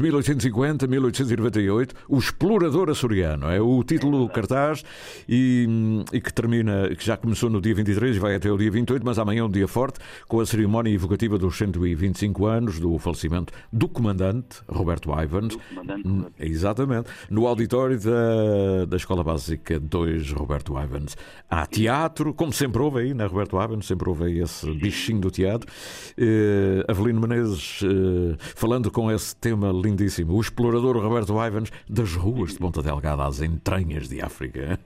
[1.58, 4.84] 1850-1898, o explorador açoriano, é o título do cartaz
[5.28, 5.66] e,
[6.12, 9.04] e que termina, que já começou no dia 23 e vai até o dia 28,
[9.04, 13.52] mas amanhã é um dia forte, com a cerimónia evocativa dos 125 anos do falecimento
[13.72, 15.56] do comandante Roberto Ivans.
[16.04, 17.10] Hum, Exatamente.
[17.30, 21.16] No auditório da, da Escola Básica 2 Roberto Ivans.
[21.50, 25.30] Há teatro, como sempre houve aí na Roberto Ivans, sempre houve aí esse bichinho do
[25.30, 25.70] teatro.
[26.16, 30.34] Eh, Avelino Menezes eh, falando com esse tema lindíssimo.
[30.34, 31.47] O explorador Roberto Ivans
[31.88, 34.78] das ruas de Ponta Delgada às entranhas de África.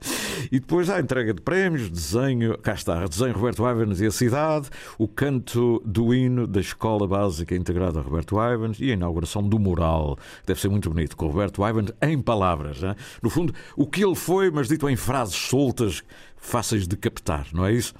[0.50, 4.10] E depois há a entrega de prémios, desenho, cá está, desenho Roberto Ivans e a
[4.10, 9.58] cidade, o canto do hino da Escola Básica Integrada Roberto Ivans e a inauguração do
[9.58, 10.18] mural.
[10.46, 12.80] Deve ser muito bonito, com Roberto Ivans em palavras.
[12.80, 12.96] né?
[13.22, 16.02] No fundo, o que ele foi, mas dito em frases soltas,
[16.36, 17.94] fáceis de captar, não é isso?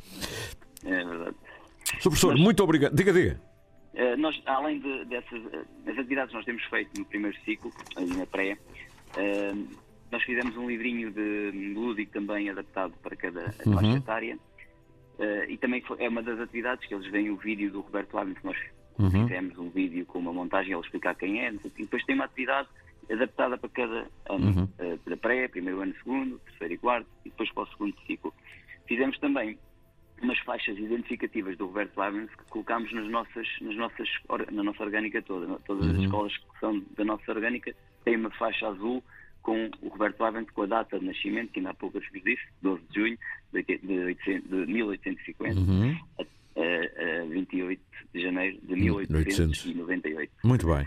[0.84, 1.36] É verdade.
[1.84, 2.02] Sr.
[2.02, 2.94] Professor, muito obrigado.
[2.94, 3.51] Diga, diga.
[3.95, 7.72] Eh, nós, além de, dessas eh, as atividades que nós temos feito no primeiro ciclo,
[7.97, 8.57] aí na pré,
[9.16, 9.55] eh,
[10.11, 13.74] nós fizemos um livrinho de lúdico também adaptado para cada Uhum.
[13.74, 14.38] faixa etária.
[15.18, 18.16] Eh, e também foi- é uma das atividades que eles veem o vídeo do Roberto
[18.16, 18.59] Ávila, que nós
[18.99, 19.11] Uhum.
[19.11, 22.68] fizemos um vídeo com uma montagem, ele explicar quem é, e depois tem uma atividade
[23.11, 24.47] adaptada para cada ano,
[24.78, 24.99] Uhum.
[25.05, 28.32] para pré, primeiro ano, segundo, terceiro e quarto, e depois para o segundo ciclo.
[28.86, 29.59] Fizemos também
[30.22, 34.08] umas faixas identificativas do Roberto Lavens que colocámos nas nossas, nas nossas,
[34.50, 35.46] na nossa orgânica toda.
[35.66, 36.04] Todas as Uhum.
[36.04, 39.02] escolas que são da nossa orgânica têm uma faixa azul
[39.42, 42.22] com o Roberto Lavens com a data de nascimento, que ainda há pouco eu vos
[42.22, 43.18] disse, 12 de junho
[43.52, 45.96] de, oite- de, 800 de 1850 Uhum.
[46.57, 47.80] A, a- a 28
[48.14, 49.64] de janeiro de 1800.
[49.66, 50.32] 1898.
[50.44, 50.86] Muito bem.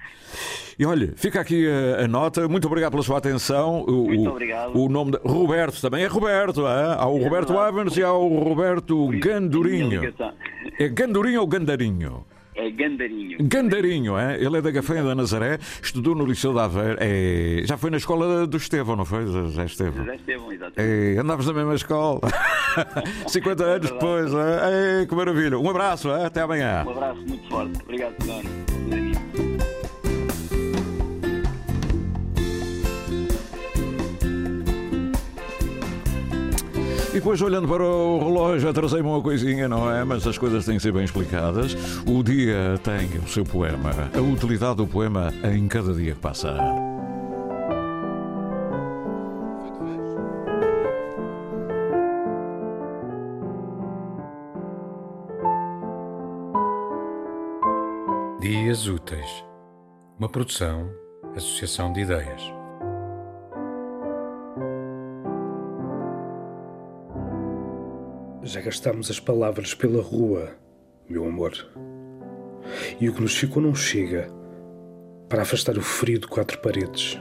[0.77, 2.47] E olha, fica aqui a, a nota.
[2.47, 3.81] Muito obrigado pela sua atenção.
[3.83, 4.75] O, Muito obrigado.
[4.77, 6.67] O nome de Roberto também é Roberto.
[6.67, 6.95] é?
[6.99, 10.13] Há o Roberto Ivans e há o Roberto Gandurinho.
[10.79, 12.25] É Gandurinho ou Gandarinho?
[12.55, 13.37] É Gandarinho.
[13.41, 14.41] Gandarinho, é?
[14.41, 16.97] Ele é da Gafenha da Nazaré, estudou no Liceu de Aveiro.
[16.99, 17.61] É...
[17.65, 19.25] Já foi na escola do Estevão, não foi?
[19.27, 20.05] José Estevão.
[20.05, 21.15] José Estevão, exatamente.
[21.15, 22.21] É, andávamos na mesma escola.
[23.27, 24.33] 50 anos depois.
[24.33, 25.01] É?
[25.01, 25.59] É, que maravilha.
[25.59, 26.25] Um abraço, é?
[26.25, 26.83] até amanhã.
[26.85, 27.81] Um abraço muito forte.
[27.83, 29.04] Obrigado, Fernando.
[37.15, 40.03] Depois, olhando para o relógio, atrasei-me uma coisinha, não é?
[40.03, 41.73] Mas as coisas têm que ser bem explicadas.
[42.05, 46.53] O dia tem o seu poema, a utilidade do poema em cada dia que passa.
[58.41, 59.45] Dias Úteis.
[60.19, 60.91] Uma produção,
[61.33, 62.64] associação de ideias.
[68.47, 70.51] Já gastámos as palavras pela rua,
[71.09, 71.51] meu amor.
[73.01, 74.29] E o que nos ficou não chega
[75.27, 77.19] para afastar o frio de quatro paredes.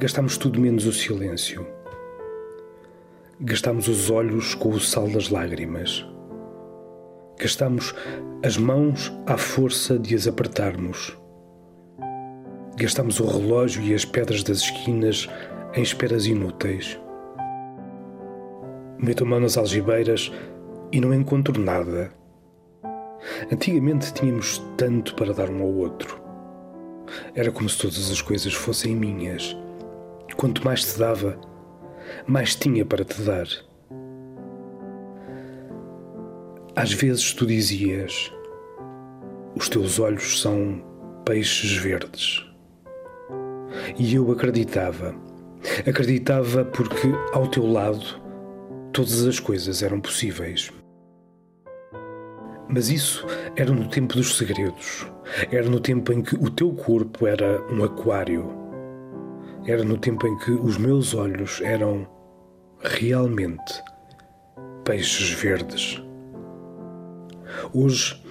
[0.00, 1.64] Gastámos tudo menos o silêncio.
[3.40, 6.04] Gastámos os olhos com o sal das lágrimas.
[7.38, 7.94] Gastámos
[8.44, 11.16] as mãos à força de as apertarmos.
[12.76, 15.28] Gastámos o relógio e as pedras das esquinas
[15.76, 16.98] em esperas inúteis.
[18.98, 20.32] Meto a mão nas algibeiras
[20.90, 22.10] e não encontro nada.
[23.52, 26.20] Antigamente tínhamos tanto para dar um ao outro.
[27.34, 29.56] Era como se todas as coisas fossem minhas.
[30.36, 31.38] Quanto mais te dava,
[32.26, 33.46] mais tinha para te dar.
[36.74, 38.32] Às vezes tu dizias:
[39.54, 40.82] Os teus olhos são
[41.24, 42.46] peixes verdes.
[43.98, 45.14] E eu acreditava.
[45.86, 48.20] Acreditava porque, ao teu lado,
[48.96, 50.72] todas as coisas eram possíveis.
[52.66, 55.06] Mas isso era no tempo dos segredos.
[55.52, 58.48] Era no tempo em que o teu corpo era um aquário.
[59.66, 62.08] Era no tempo em que os meus olhos eram
[62.80, 63.82] realmente
[64.82, 66.02] peixes verdes.
[67.74, 68.24] Hoje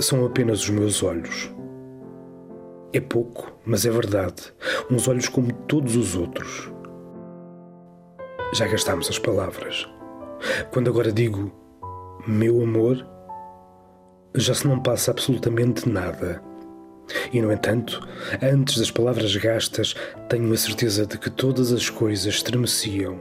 [0.00, 1.52] são apenas os meus olhos.
[2.94, 4.54] É pouco, mas é verdade.
[4.90, 6.72] Uns olhos como todos os outros.
[8.54, 9.86] Já gastámos as palavras.
[10.70, 11.52] Quando agora digo
[12.26, 13.06] meu amor,
[14.34, 16.42] já se não passa absolutamente nada.
[17.32, 18.06] E, no entanto,
[18.42, 19.94] antes das palavras gastas,
[20.28, 23.20] tenho a certeza de que todas as coisas estremeciam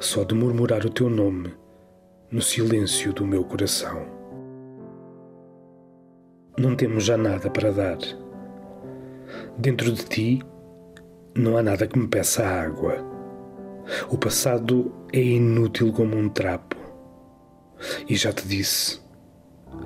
[0.00, 1.52] só de murmurar o teu nome
[2.30, 4.06] no silêncio do meu coração.
[6.58, 7.98] Não temos já nada para dar.
[9.56, 10.42] Dentro de ti
[11.34, 13.17] não há nada que me peça água.
[14.08, 16.76] O passado é inútil como um trapo.
[18.08, 19.00] E já te disse,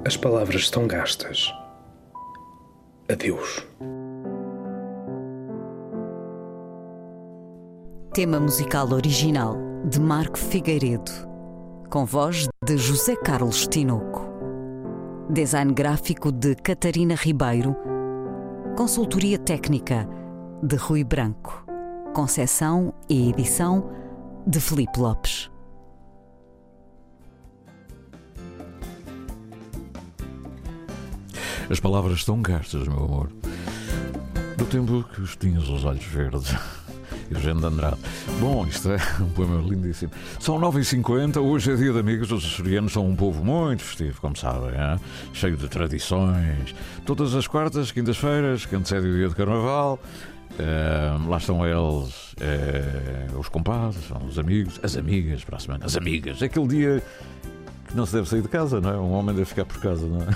[0.04, 1.52] as palavras estão gastas.
[3.08, 3.66] Adeus.
[8.14, 9.56] Tema musical original
[9.88, 11.10] de Marco Figueiredo,
[11.90, 14.30] com voz de José Carlos Tinoco.
[15.30, 17.74] Design gráfico de Catarina Ribeiro.
[18.76, 20.08] Consultoria técnica
[20.62, 21.61] de Rui Branco.
[22.12, 23.90] Concessão e edição
[24.46, 25.50] de Felipe Lopes.
[31.70, 33.32] As palavras estão gastas, meu amor.
[34.58, 36.54] Do tempo que os tinhas os olhos verdes.
[37.32, 37.96] Eugênio de Andrade.
[38.40, 40.10] Bom, isto é um poema lindíssimo.
[40.40, 42.30] São 9h50, hoje é dia de amigos.
[42.32, 44.98] Os açorianos são um povo muito festivo, como sabem, é?
[45.32, 46.74] cheio de tradições.
[47.04, 49.98] Todas as quartas, quintas-feiras, que antecede o dia de carnaval.
[50.58, 55.86] eh, lá estão eles, eh, os compadres, são os amigos, as amigas para a semana,
[55.86, 56.42] as amigas.
[56.42, 57.02] Aquele dia
[57.94, 58.96] não se deve sair de casa, não é?
[58.98, 60.26] Um homem deve ficar por casa, não é?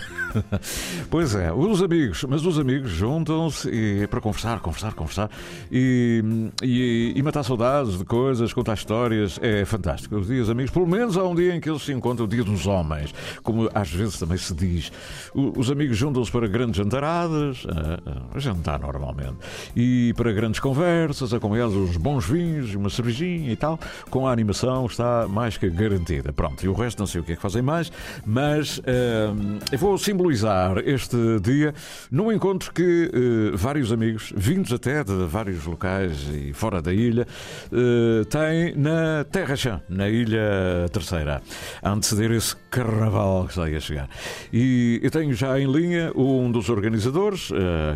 [1.10, 5.30] pois é, os amigos, mas os amigos juntam-se e- para conversar, conversar, conversar
[5.70, 6.22] e,
[6.62, 9.38] e, e matar saudades de coisas, contar histórias.
[9.42, 10.16] É fantástico.
[10.16, 12.44] Os dias amigos, pelo menos há um dia em que eles se encontram, o dia
[12.44, 14.92] dos homens, como às vezes também se diz.
[15.34, 19.36] Os amigos juntam-se para grandes jantaradas, a, a jantar normalmente,
[19.74, 23.78] e para grandes conversas, acompanhados uns bons vinhos, uma cervejinha e tal,
[24.10, 26.32] com a animação está mais que garantida.
[26.32, 27.92] Pronto, e o resto não sei o que é que fazem mais,
[28.24, 31.72] mas hum, eu vou simbolizar este dia
[32.10, 37.24] num encontro que eh, vários amigos, vindos até de vários locais e fora da ilha,
[37.72, 41.40] eh, têm na Terra Chã, na Ilha Terceira,
[41.80, 44.08] a anteceder esse carnaval que está aí a chegar.
[44.52, 47.50] E eu tenho já em linha um dos organizadores,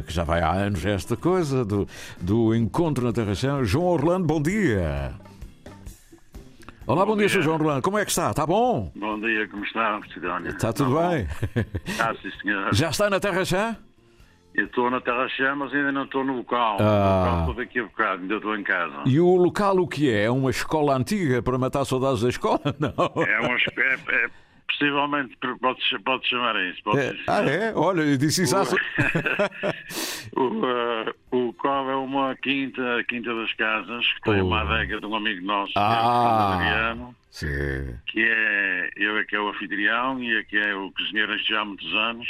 [0.07, 1.89] que já vai há anos esta coisa, do,
[2.21, 5.13] do encontro na Terra Chã, João Orlando, bom dia.
[6.91, 7.43] Olá, bom, dia, Sr.
[7.43, 7.83] João Orlando.
[7.83, 8.31] Como é que está?
[8.31, 8.91] Está bom?
[8.97, 10.49] Bom dia, como está, Sidónia?
[10.49, 11.25] Está tudo bem?
[12.01, 12.75] Ah, sim, senhor.
[12.75, 13.77] Já está na Terra Chã?
[14.57, 16.79] Eu estou na Terra Chã, mas ainda não estou no local.
[16.81, 16.83] Ah.
[16.83, 18.95] No local estou daqui a bocado, ainda estou em casa.
[19.07, 20.25] E o local o que é?
[20.25, 22.61] É uma escola antiga para matar saudades da escola?
[22.81, 23.23] Não.
[23.23, 24.31] É, uma, espe- é, é
[24.67, 26.83] possivelmente, pode, pode chamar isso.
[26.83, 27.73] Pode É, ah, é?
[27.73, 28.65] Olha, eu disse isso há...
[30.37, 35.01] O, eh, o qual é uma quinta, a Quinta das Casas, que tem uma adega
[35.01, 37.95] de um amigo nosso, que é o Ah, Adriano, sim.
[38.07, 41.61] que é, eu é que é o anfitrião e é que é o cozinheiro já
[41.61, 42.29] há muitos anos.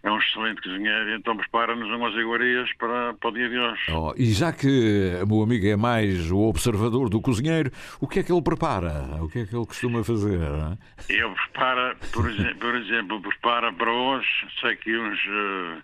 [0.00, 3.82] É um excelente cozinheiro, então prepara-nos umas iguarias para, para o dia de hoje.
[3.90, 8.20] Oh, e já que o meu amigo é mais o observador do cozinheiro, o que
[8.20, 8.92] é que ele prepara?
[9.20, 10.38] O que é que ele costuma fazer?
[10.40, 10.78] hein?
[11.08, 12.24] Ele prepara, por,
[12.60, 14.28] por exemplo, prepara para hoje,
[14.60, 15.78] sei que uns eh,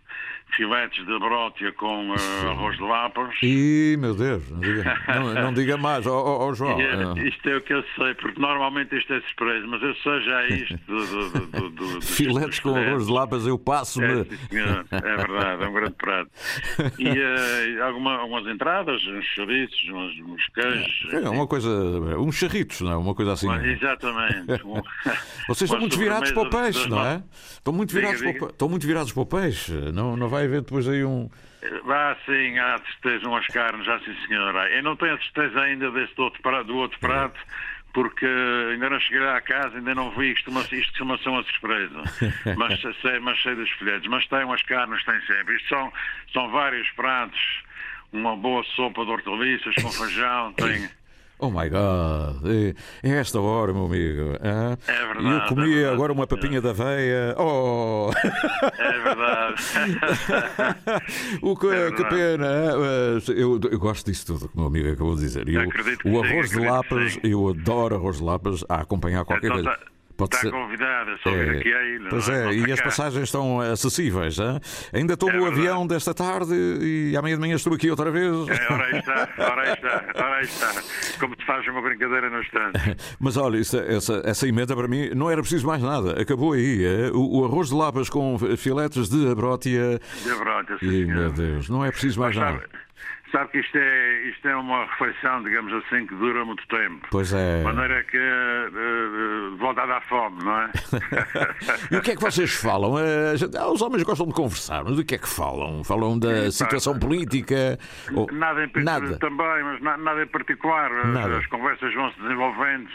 [0.56, 3.34] filetes de brótia com eh, arroz de lapas.
[3.42, 6.74] Ih, meu Deus, não diga, não, não diga mais, ó ó, ó, João.
[6.84, 10.20] Eh, isto é o que eu sei, porque normalmente isto é surpresa, mas eu sei
[10.22, 14.06] já isto do, do, do, Filetes com arroz de lapas, eu passo-me.
[14.06, 14.96] É.
[14.96, 16.30] É verdade, é um grande prato.
[16.98, 21.12] E eh, alguma, algumas entradas, uns chouriços, uns, uns queijos.
[21.12, 21.68] É uma coisa,
[22.18, 22.96] uns charritos, não é?
[22.96, 23.46] Uma coisa assim.
[23.46, 24.62] Mas, exatamente.
[25.48, 27.22] Vocês estão muito virados para o peixe, não é?
[27.52, 28.46] Estão muito virados, para, diga.
[28.46, 29.72] estão muito virados para o peixe.
[29.92, 31.28] Não, não vai haver depois aí um.
[31.84, 34.68] Vá sim, há certeza umas carnes, já sim senhora.
[34.70, 37.40] Eu não tenho a certeza ainda deste outro prato, do outro prato,
[37.94, 38.26] porque
[38.72, 42.02] ainda não cheguei à casa, ainda não vi, isto, costuma- isto costuma ser uma surpresa.
[42.56, 44.06] mas, sei, mas sei dos folhetos.
[44.08, 45.56] Mas tem umas carnes, tem sempre.
[45.56, 45.92] Isto são,
[46.32, 47.40] são vários pratos.
[48.12, 50.88] Uma boa sopa de hortaliças com feijão, tem...
[51.38, 52.46] Oh my God!
[52.46, 54.36] É, é esta hora, meu amigo.
[54.40, 54.76] É
[55.06, 57.34] verdade, E eu é comi verdade, agora uma papinha da veia.
[57.36, 58.10] Oh!
[58.78, 59.54] É verdade.
[61.42, 62.46] o que, É que pena!
[63.36, 65.48] Eu, eu gosto disso tudo que o meu amigo acabou de dizer.
[65.48, 67.20] E o- Acredito que o sim, arroz de acredito que lapas, sim.
[67.24, 69.70] eu adoro arroz de lapas a acompanhar qualquer Então coisa.
[69.78, 69.84] tá-
[70.16, 70.52] Pode está ser.
[70.52, 72.08] convidada, é só vir aqui à ilha.
[72.08, 74.38] Pois é, Pode e as passagens estão acessíveis.
[74.38, 74.60] hã?
[74.92, 78.32] Ainda estou no avião desta tarde e amanhã de manhã estou aqui outra vez.
[78.48, 80.82] É, ora aí está, ora aí está, ora aí está.
[81.18, 82.78] Como te fazes uma brincadeira no instante.
[83.18, 86.20] Mas olha, isso- essa, essa emenda para mim não era preciso mais nada.
[86.20, 86.84] Acabou aí.
[86.84, 87.10] é?
[87.12, 89.98] O, o arroz de lapas com filetes de abrótia.
[90.22, 92.58] De abrótia, sim, E, meu Deus, não é preciso mais Mas nada.
[92.60, 92.83] sabe,
[93.34, 97.06] sabe que isto é, isto é uma refeição, digamos assim, que dura muito tempo.
[97.10, 97.58] Pois é.
[97.58, 100.70] De maneira que eh, eh, volta a dar fome, não é?
[101.90, 102.94] E o que é que vocês falam?
[102.96, 105.82] Ah, os homens gostam de conversar, mas o que é que falam?
[105.82, 107.78] Falam da situação política?
[108.14, 109.18] Ou- Nada em par- Nada.
[109.18, 110.90] também, mas na- nada em particular.
[110.92, 111.38] As- Nada.
[111.38, 112.88] As conversas vão se desenvolvendo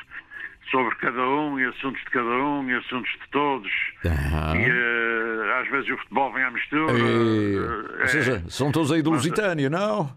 [0.71, 3.71] sobre cada um e assuntos de cada um e assuntos de todos.
[4.05, 4.53] Ah.
[4.55, 6.93] E eh, às vezes o futebol vem à mistura.
[6.93, 7.59] E-
[8.01, 10.09] ou seja, são todos aí do Lusitânia, não?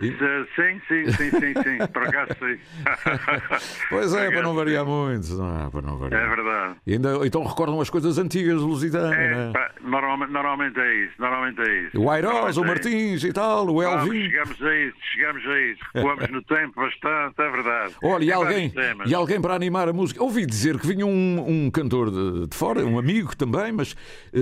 [0.00, 1.86] Sim, sim, sim, sim, sim.
[1.92, 2.58] Por acaso sim.
[3.90, 5.28] Pois é, para não variar muito.
[5.34, 6.22] Não é, para não variar.
[6.22, 6.74] É verdade.
[6.86, 9.70] E ainda, então recordam as coisas antigas lusitanas, É, é?
[9.82, 12.00] normalmente, é isso, normalmente é isso.
[12.00, 12.66] O Airoz, o é.
[12.66, 14.30] Martins e tal, o Elvin.
[14.30, 15.80] chegamos a isso, chegamos a isso.
[15.94, 17.94] Recuamos no tempo bastante, é verdade.
[18.02, 18.72] Olha, e alguém,
[19.06, 20.22] e alguém para animar a música.
[20.22, 23.96] Ouvi dizer que vinha um, um cantor de, de fora, um amigo também, mas,
[24.32, 24.38] eh,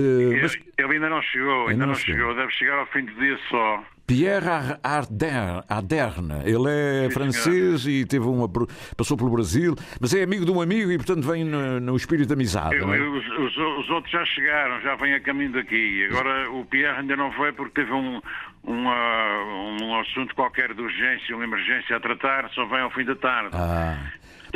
[0.77, 2.35] Ele, ainda não chegou, ainda, não chegou.
[2.35, 3.83] Deve chegar ao fim do dia só.
[4.07, 6.41] Pierre Ar- Arder- Aderne.
[6.45, 8.49] Ele é francês e teve uma,
[8.95, 12.27] passou pelo Brasil, mas é amigo de um amigo e, portanto, vem no, no espírito
[12.27, 12.75] de amizade.
[12.77, 12.97] Eu- é?
[12.99, 16.07] eu- os- os outros já chegaram, já vêm a caminho daqui.
[16.09, 18.21] Agora o Pierre ainda não foi porque teve um,
[18.63, 23.15] uma- um assunto qualquer de urgência, uma emergência a tratar, só vem ao fim da
[23.15, 23.49] tarde.
[23.53, 23.97] Ah.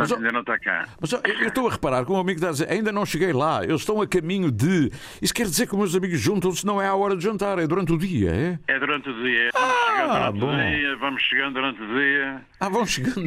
[0.08, 0.88] Portanto, ainda não está cá.
[1.00, 3.64] Mas eu estou a reparar que um amigo está a dizer, ainda não cheguei lá,
[3.64, 4.92] eles estão a caminho de.
[5.22, 7.68] Isso quer dizer que os meus amigos juntam-se não é à hora de jantar, é
[7.68, 8.60] durante o dia, é?
[8.68, 9.50] É durante o dia.
[9.54, 10.54] Vamos chegando durante bom.
[10.54, 12.42] o dia, vamos chegando durante o dia.
[12.60, 13.22] Ah, vão chegando.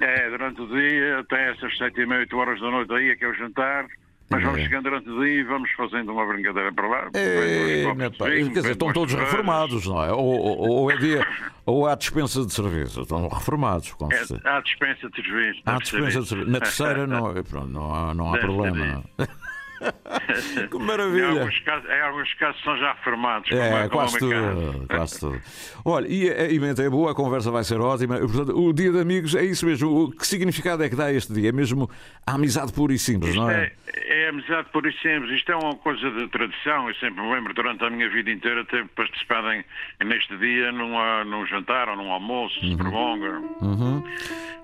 [0.00, 3.16] É, durante o dia, até essas sete e meia, oito horas da noite aí é
[3.16, 3.86] que é o jantar.
[4.30, 4.62] Mas vamos É.
[4.64, 7.08] chegando durante o dia e vamos fazendo uma brincadeira para lá.
[7.14, 7.84] É,
[8.24, 10.12] quer dizer, estão todos reformados, não é?
[10.12, 11.26] Ou, ou, ou é dia,
[11.64, 14.40] ou há dispensa de cerveja, estão reformados, com certeza.
[14.44, 15.62] É, há dispensa de serviço.
[15.64, 16.50] Há dispensa de cerveja.
[16.50, 19.02] Na terceira não, pronto, não há, não há problema.
[20.70, 21.24] Que maravilha.
[21.26, 23.48] Em alguns casos, em alguns casos são já reformados.
[23.48, 25.40] como É, como quase o meu tudo, quase tudo.
[25.84, 28.18] Olha, e a emenda é boa, a conversa vai ser ótima.
[28.18, 30.04] Portanto, o dia de amigos é isso mesmo.
[30.04, 31.48] O que significado é que dá este dia?
[31.48, 31.88] É mesmo
[32.26, 33.72] a amizade pura e simples, não é?
[33.94, 35.30] É, é amizade por e simples.
[35.32, 36.88] Isto é uma coisa de tradição.
[36.88, 39.64] Eu sempre me lembro, durante a minha vida inteira, ter participado em,
[40.04, 43.40] neste dia numa, num jantar ou num almoço, se prolonga.
[43.60, 44.02] Uhum.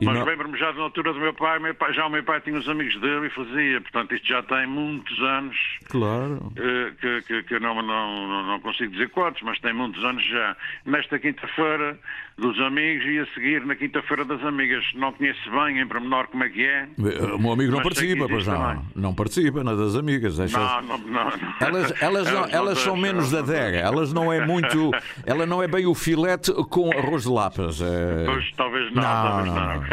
[0.03, 2.41] Mas não- lembro-me já da altura do meu pai, meu pai- já o meu pai
[2.41, 3.81] tinha os amigos dele e fazia.
[3.81, 4.67] Portanto, isto já tem
[5.05, 5.57] muitos anos.
[5.91, 6.53] Claro.
[6.57, 7.83] eh, que, que, que eu não, não,
[8.29, 10.57] não- não consigo dizer quantos, mas tem muitos anos já.
[10.87, 11.99] Nesta quinta-feira
[12.37, 14.85] dos amigos e a seguir na quinta-feira das amigas.
[14.95, 16.89] Não conheço bem em pormenor como é que é.
[17.35, 18.59] O meu amigo não participa, pois não.
[18.61, 18.83] também.
[18.97, 20.37] Não participa na das amigas.
[20.37, 21.33] deixa- Não, não, não, não.
[21.61, 23.79] Elas, elas, não- elas são menos da adega.
[23.79, 24.91] Elas não é muito.
[25.25, 27.81] Ela não é bem o filete com arroz de lapas.
[27.81, 29.85] é- Pois, talvez não, Não, talvez não, não.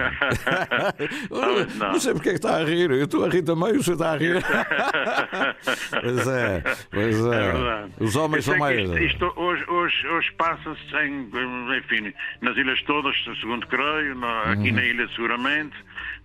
[1.41, 2.89] Talvez Não sei porque é que está a rir.
[2.91, 4.41] Eu estou a rir também, o senhor está a rir.
[6.01, 7.41] pois é, pois é.
[7.51, 8.03] É.
[8.03, 8.79] Os homens são mais.
[8.79, 11.29] Isto, isto hoje, hoje, hoje passa-se em,
[11.77, 14.75] enfim, nas ilhas todas, segundo creio, na- aqui Uhum.
[14.75, 15.75] na ilha seguramente,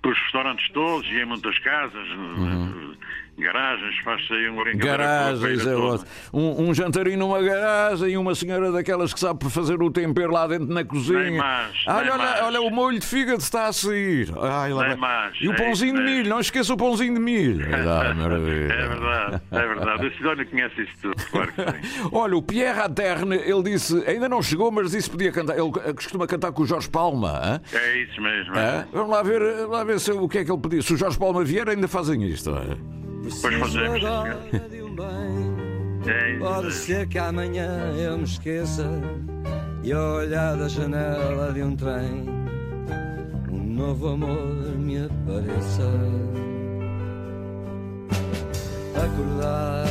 [0.06, 2.06] pelos restaurantes todos e em muitas casas,
[3.38, 5.76] garagens, faz-se aí um Garagens, é
[6.32, 10.46] um, um jantarinho numa garagem e uma senhora daquelas que sabe fazer o tempero lá
[10.46, 11.20] dentro na cozinha.
[11.20, 12.42] Nem mais, olha, nem olha, mais.
[12.42, 14.32] olha, o molho de fígado está a sair.
[14.40, 17.66] Ai, mais, E o é pãozinho isso de milho, não esqueça o pãozinho de milho.
[17.86, 18.72] Ah, maravilha.
[18.72, 20.06] É verdade, é verdade.
[20.06, 21.52] O Sidónio conhece isso tudo, claro.
[22.12, 25.56] Olha, o Pierre Aderne, ele disse, ainda não chegou, mas disse que podia cantar.
[25.56, 27.30] Ele costuma cantar com o Jorge Palma.
[27.30, 27.60] hã?
[27.72, 28.54] É isso mesmo.
[28.92, 30.82] Vamos lá ver, lá ver se, o que é que ele pedia.
[30.82, 32.50] Se o Jorge Palma vier, ainda fazem isto.
[32.50, 32.76] hã?
[33.22, 34.36] Pois fazemos, senhor.
[36.06, 38.88] É isso Pode ser que amanhã eu me esqueça
[39.82, 42.24] e ao olhar da janela de um trem
[43.50, 45.90] um novo amor me apareça.
[48.94, 49.86] Acordar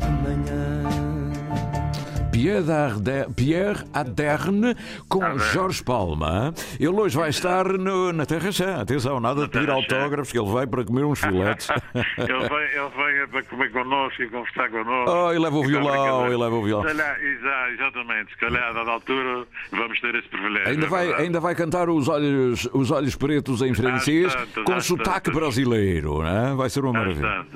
[0.00, 0.83] de manhã.
[3.34, 4.74] Pierre Aderne
[5.08, 6.52] com Jorge Palma.
[6.78, 8.80] Ele hoje vai estar no- na Terra Chã.
[8.80, 11.68] Atenção, nada de pedir autógrafos, que ele vai para comer uns filetes.
[12.18, 15.10] Ele vem, ele vem para comer connosco e conversar connosco.
[15.10, 16.84] Oh, e leva o violão, e leva o violão.
[16.84, 17.18] Calhar,
[17.72, 20.68] exatamente, se calhar, a dada altura, vamos ter esse privilégio.
[20.68, 21.22] Ainda é vai, verdade.
[21.24, 24.34] ainda vai cantar os olhos, os olhos pretos em francês
[24.64, 26.22] com às sotaque brasileiro.
[26.22, 26.54] Né?
[26.56, 27.46] Vai ser uma maravilha.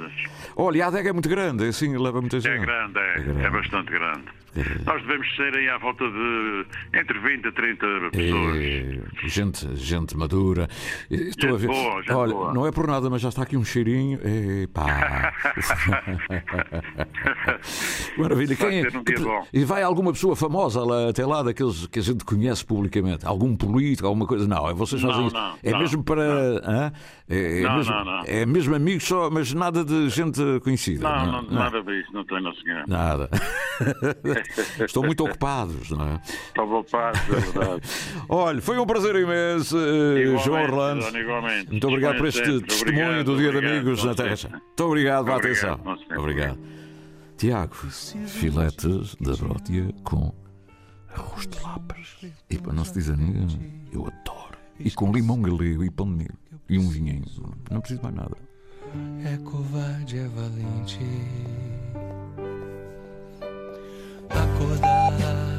[0.57, 2.53] Olha, a adega é muito grande, assim, leva muita gente.
[2.53, 4.25] É grande, é, é bastante grande.
[4.87, 8.57] Nós devemos ser aí à volta de entre 20 a 30 pessoas.
[8.57, 10.69] É, gente, gente madura.
[11.11, 11.67] Estou Gente a ver.
[11.69, 12.55] boa, Olha, boa.
[12.55, 14.19] não é por nada, mas já está aqui um cheirinho.
[14.63, 15.33] Epá.
[18.17, 18.57] Maravilha.
[18.57, 18.89] Quem é?
[18.89, 19.45] um.
[19.53, 23.27] E vai alguma pessoa famosa lá, até lá, daqueles que a gente conhece publicamente?
[23.27, 24.47] Algum político, alguma coisa?
[24.47, 25.35] Não, é vocês Não, fazem isso.
[25.37, 26.93] não, é não, mesmo para.
[27.29, 28.23] É, é Não, mesmo, não, não.
[28.27, 31.09] é mesmo amigos só, mas nada de gente conhecida.
[31.09, 32.85] Não, não, nada disso, não tenho, não senhor.
[32.89, 33.29] Nada.
[34.85, 36.21] Estão muito ocupados, não é?
[36.25, 37.83] Estou ocupado, é verdade.
[38.29, 41.19] Olha, foi um prazer imenso, eh, Igualmente, João Orlando.
[41.19, 41.71] Igualmente.
[41.71, 42.67] Muito obrigado por este Sempre.
[42.67, 44.37] testemunho Obrigado, do Dia de Amigos na Terra.
[44.51, 45.81] Muito obrigado pela atenção.
[46.17, 46.59] Obrigado.
[47.37, 50.35] Tiago, filetes da brótia com
[51.15, 52.17] arroz de lapas.
[52.51, 54.59] E para não se dizer ninguém, eu adoro.
[54.79, 56.39] E com limão galego e pão de milho.
[56.69, 57.25] E um vinhinho.
[57.71, 58.37] Não preciso mais nada.
[59.25, 60.99] É covarde, é valente
[64.31, 65.58] acordar.